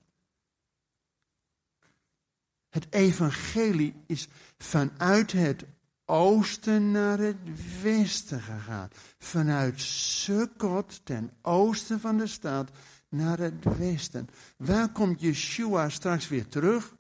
Het 2.69 2.87
evangelie 2.91 3.95
is 4.07 4.29
vanuit 4.59 5.33
het 5.33 5.65
oosten 6.05 6.91
naar 6.91 7.19
het 7.19 7.37
westen 7.83 8.41
gegaan. 8.41 8.89
Vanuit 9.19 9.81
Sukkot, 9.81 11.01
ten 11.05 11.31
oosten 11.43 12.01
van 12.01 12.17
de 12.17 12.27
stad, 12.27 12.71
naar 13.09 13.39
het 13.39 13.77
westen. 13.79 14.29
Waar 14.57 14.93
komt 14.93 15.21
Yeshua 15.21 15.89
straks 15.89 16.29
weer 16.29 16.49
terug? 16.49 16.97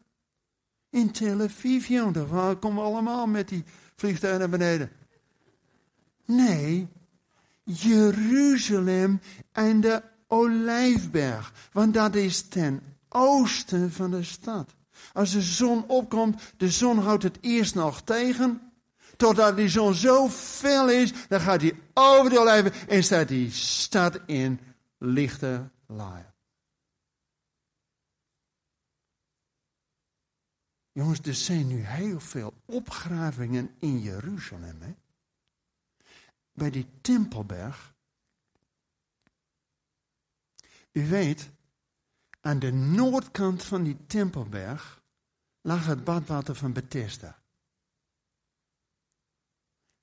In 0.91 1.11
Tel 1.11 1.41
Aviv, 1.41 1.89
Daar 2.13 2.57
komen 2.57 2.83
we 2.83 2.89
allemaal 2.89 3.27
met 3.27 3.49
die 3.49 3.65
vliegtuigen 3.97 4.41
naar 4.41 4.59
beneden. 4.59 4.91
Nee, 6.25 6.89
Jeruzalem 7.65 9.21
en 9.53 9.81
de 9.81 10.10
Olijfberg. 10.33 11.53
Want 11.73 11.95
dat 11.95 12.14
is 12.14 12.43
ten 12.43 12.83
oosten 13.09 13.93
van 13.93 14.11
de 14.11 14.23
stad. 14.23 14.75
Als 15.12 15.33
de 15.33 15.43
zon 15.43 15.88
opkomt, 15.88 16.43
de 16.57 16.71
zon 16.71 16.99
houdt 16.99 17.23
het 17.23 17.38
eerst 17.40 17.75
nog 17.75 18.03
tegen. 18.03 18.73
Totdat 19.16 19.57
die 19.57 19.69
zon 19.69 19.95
zo 19.95 20.29
fel 20.29 20.90
is, 20.90 21.12
dan 21.29 21.40
gaat 21.40 21.61
hij 21.61 21.81
over 21.95 22.31
de 22.31 22.38
olijven 22.38 22.73
en 22.88 23.05
staat 23.05 23.29
die 23.29 23.51
stad 23.51 24.21
in 24.27 24.61
lichte 24.99 25.71
laaien. 25.87 26.35
Jongens, 30.93 31.21
er 31.21 31.35
zijn 31.35 31.66
nu 31.66 31.81
heel 31.81 32.21
veel 32.21 32.55
opgravingen 32.64 33.75
in 33.79 34.01
Jeruzalem. 34.01 34.81
Hè? 34.81 34.95
Bij 36.53 36.71
die 36.71 36.87
Tempelberg. 37.01 37.89
U 40.92 41.09
weet, 41.09 41.50
aan 42.40 42.59
de 42.59 42.72
noordkant 42.72 43.62
van 43.62 43.83
die 43.83 44.07
Tempelberg 44.07 45.03
lag 45.61 45.87
het 45.87 46.05
badwater 46.05 46.55
van 46.55 46.72
Bethesda. 46.72 47.38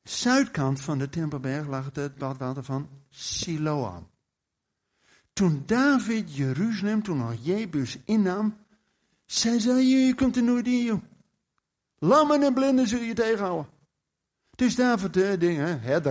Zuidkant 0.03 0.81
van 0.81 0.97
de 0.97 1.09
Tempelberg 1.09 1.67
lag 1.67 1.89
het 1.93 2.15
badwater 2.15 2.63
van 2.63 2.89
Siloam. 3.09 4.09
Toen 5.33 5.63
David 5.65 6.35
Jeruzalem, 6.35 7.03
toen 7.03 7.17
nog 7.17 7.33
Jebus 7.41 7.97
innam, 8.05 8.57
zei 9.25 9.59
ze, 9.59 9.71
je 9.71 10.15
komt 10.15 10.35
er 10.35 10.43
nooit 10.43 10.67
in. 10.67 11.03
Lammen 11.99 12.43
en 12.43 12.53
blinden 12.53 12.87
zul 12.87 13.01
je 13.01 13.13
tegenhouden. 13.13 13.71
Dus 14.55 14.75
David, 14.75 15.13
de 15.13 15.37
ding, 15.37 15.57
hè, 15.57 15.77
hè. 15.77 16.01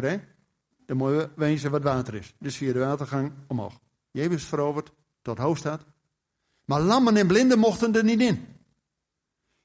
Dan 0.86 0.96
moet 0.96 1.10
je 1.10 1.30
wezen 1.36 1.70
wat 1.70 1.82
water 1.82 2.14
is. 2.14 2.34
Dus 2.38 2.56
via 2.56 2.72
de 2.72 2.78
watergang 2.78 3.32
omhoog. 3.46 3.80
Jebus 4.16 4.44
veroverd 4.44 4.92
tot 5.22 5.38
hoofdstad. 5.38 5.84
Maar 6.64 6.80
lammen 6.80 7.16
en 7.16 7.26
blinden 7.26 7.58
mochten 7.58 7.94
er 7.94 8.04
niet 8.04 8.20
in. 8.20 8.46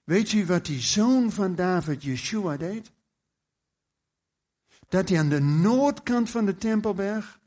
Weet 0.03 0.31
u 0.31 0.45
wat 0.45 0.65
die 0.65 0.79
zoon 0.79 1.31
van 1.31 1.55
David, 1.55 2.03
Yeshua, 2.03 2.57
deed? 2.57 2.91
Dat 4.87 5.09
hij 5.09 5.19
aan 5.19 5.29
de 5.29 5.39
noordkant 5.39 6.29
van 6.29 6.45
de 6.45 6.55
Tempelberg, 6.55 7.39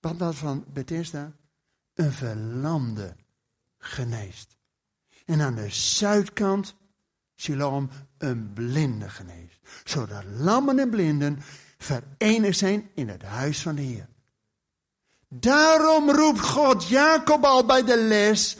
wat 0.00 0.34
van 0.34 0.64
Bethesda, 0.72 1.32
een 1.94 2.12
verlamde 2.12 3.16
geneest. 3.78 4.56
En 5.24 5.40
aan 5.40 5.54
de 5.54 5.70
zuidkant, 5.70 6.74
Siloam, 7.34 7.90
een 8.18 8.52
blinde 8.52 9.08
geneest. 9.08 9.58
Zodat 9.84 10.24
lammen 10.24 10.78
en 10.78 10.90
blinden 10.90 11.38
verenigd 11.78 12.58
zijn 12.58 12.90
in 12.94 13.08
het 13.08 13.22
huis 13.22 13.62
van 13.62 13.74
de 13.74 13.82
Heer. 13.82 14.08
Daarom 15.28 16.10
roept 16.10 16.40
God 16.40 16.88
Jacob 16.88 17.44
al 17.44 17.64
bij 17.64 17.84
de 17.84 17.96
les 17.96 18.56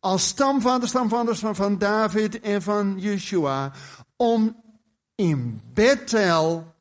als 0.00 0.26
stamvader, 0.26 0.88
stamvaders 0.88 1.42
van, 1.52 1.78
David 1.78 2.40
en 2.40 2.62
van 2.62 2.94
Yeshua, 2.98 3.72
om 4.16 4.62
in 5.14 5.60
Bethel 5.72 6.74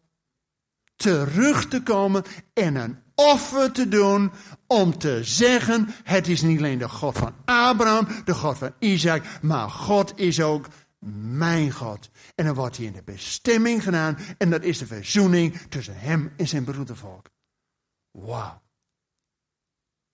terug 0.95 1.67
te 1.67 1.83
komen 1.83 2.23
en 2.53 2.75
een 2.75 2.97
offer 3.15 3.71
te 3.71 3.87
doen 3.87 4.31
om 4.67 4.97
te 4.97 5.19
zeggen, 5.23 5.95
het 6.03 6.27
is 6.27 6.41
niet 6.41 6.57
alleen 6.57 6.77
de 6.77 6.89
God 6.89 7.17
van 7.17 7.33
Abraham, 7.45 8.07
de 8.25 8.33
God 8.33 8.57
van 8.57 8.73
Isaac, 8.79 9.23
maar 9.41 9.69
God 9.69 10.13
is 10.15 10.41
ook 10.41 10.67
mijn 11.35 11.71
God. 11.71 12.09
En 12.35 12.45
dan 12.45 12.55
wordt 12.55 12.77
hij 12.77 12.85
in 12.85 12.93
de 12.93 13.03
bestemming 13.03 13.83
gedaan 13.83 14.17
en 14.37 14.49
dat 14.49 14.63
is 14.63 14.77
de 14.77 14.85
verzoening 14.85 15.57
tussen 15.69 15.99
hem 15.99 16.33
en 16.37 16.47
zijn 16.47 16.63
broedervolk. 16.63 17.29
Wauw. 18.11 18.62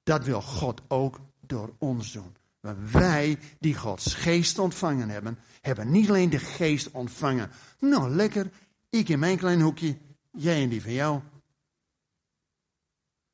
Dat 0.10 0.26
wil 0.26 0.41
God 0.41 0.82
ook 0.88 1.19
door 1.41 1.74
ons 1.78 2.12
doen. 2.12 2.36
Maar 2.62 2.76
wij 2.91 3.39
die 3.60 3.76
Gods 3.76 4.13
geest 4.13 4.60
ontvangen 4.60 5.10
hebben, 5.10 5.39
hebben 5.62 5.91
niet 5.91 6.10
alleen 6.10 6.30
de 6.30 6.39
geest 6.39 6.91
ontvangen. 6.91 7.52
Nou, 7.80 8.10
lekker, 8.10 8.50
ik 8.89 9.10
in 9.10 9.19
mijn 9.19 9.38
klein 9.38 9.62
hoekje, 9.62 9.98
jij 10.32 10.62
in 10.62 10.69
die 10.69 10.82
van 10.82 10.93
jou. 10.93 11.22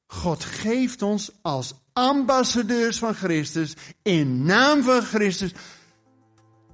God 0.07 0.43
geeft 0.43 1.01
ons 1.01 1.31
als 1.41 1.73
ambassadeurs 1.93 2.99
van 2.99 3.13
Christus, 3.13 3.75
in 4.01 4.43
naam 4.43 4.83
van 4.83 5.01
Christus, 5.01 5.53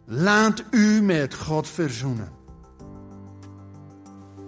laat 0.06 0.64
u 0.72 1.02
met 1.02 1.34
God 1.34 1.68
verzoenen. 1.68 2.41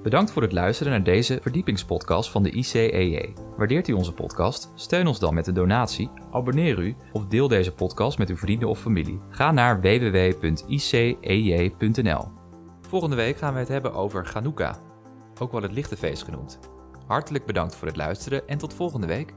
Bedankt 0.03 0.31
voor 0.31 0.41
het 0.41 0.51
luisteren 0.51 0.91
naar 0.91 1.03
deze 1.03 1.39
verdiepingspodcast 1.41 2.29
van 2.29 2.43
de 2.43 2.51
ICEJ. 2.51 3.33
Waardeert 3.57 3.87
u 3.87 3.93
onze 3.93 4.13
podcast? 4.13 4.71
Steun 4.75 5.07
ons 5.07 5.19
dan 5.19 5.33
met 5.33 5.47
een 5.47 5.53
donatie, 5.53 6.09
abonneer 6.31 6.79
u 6.79 6.95
of 7.11 7.25
deel 7.25 7.47
deze 7.47 7.71
podcast 7.71 8.17
met 8.17 8.29
uw 8.29 8.35
vrienden 8.35 8.69
of 8.69 8.79
familie. 8.79 9.19
Ga 9.29 9.51
naar 9.51 9.81
www.icej.nl. 9.81 10.41
Volgende 12.81 13.15
week 13.15 13.37
gaan 13.37 13.53
we 13.53 13.59
het 13.59 13.67
hebben 13.67 13.93
over 13.93 14.25
Chanukka, 14.25 14.77
ook 15.39 15.51
wel 15.51 15.61
het 15.61 15.71
lichte 15.71 15.97
feest 15.97 16.23
genoemd. 16.23 16.59
Hartelijk 17.07 17.45
bedankt 17.45 17.75
voor 17.75 17.87
het 17.87 17.97
luisteren 17.97 18.47
en 18.47 18.57
tot 18.57 18.73
volgende 18.73 19.07
week. 19.07 19.33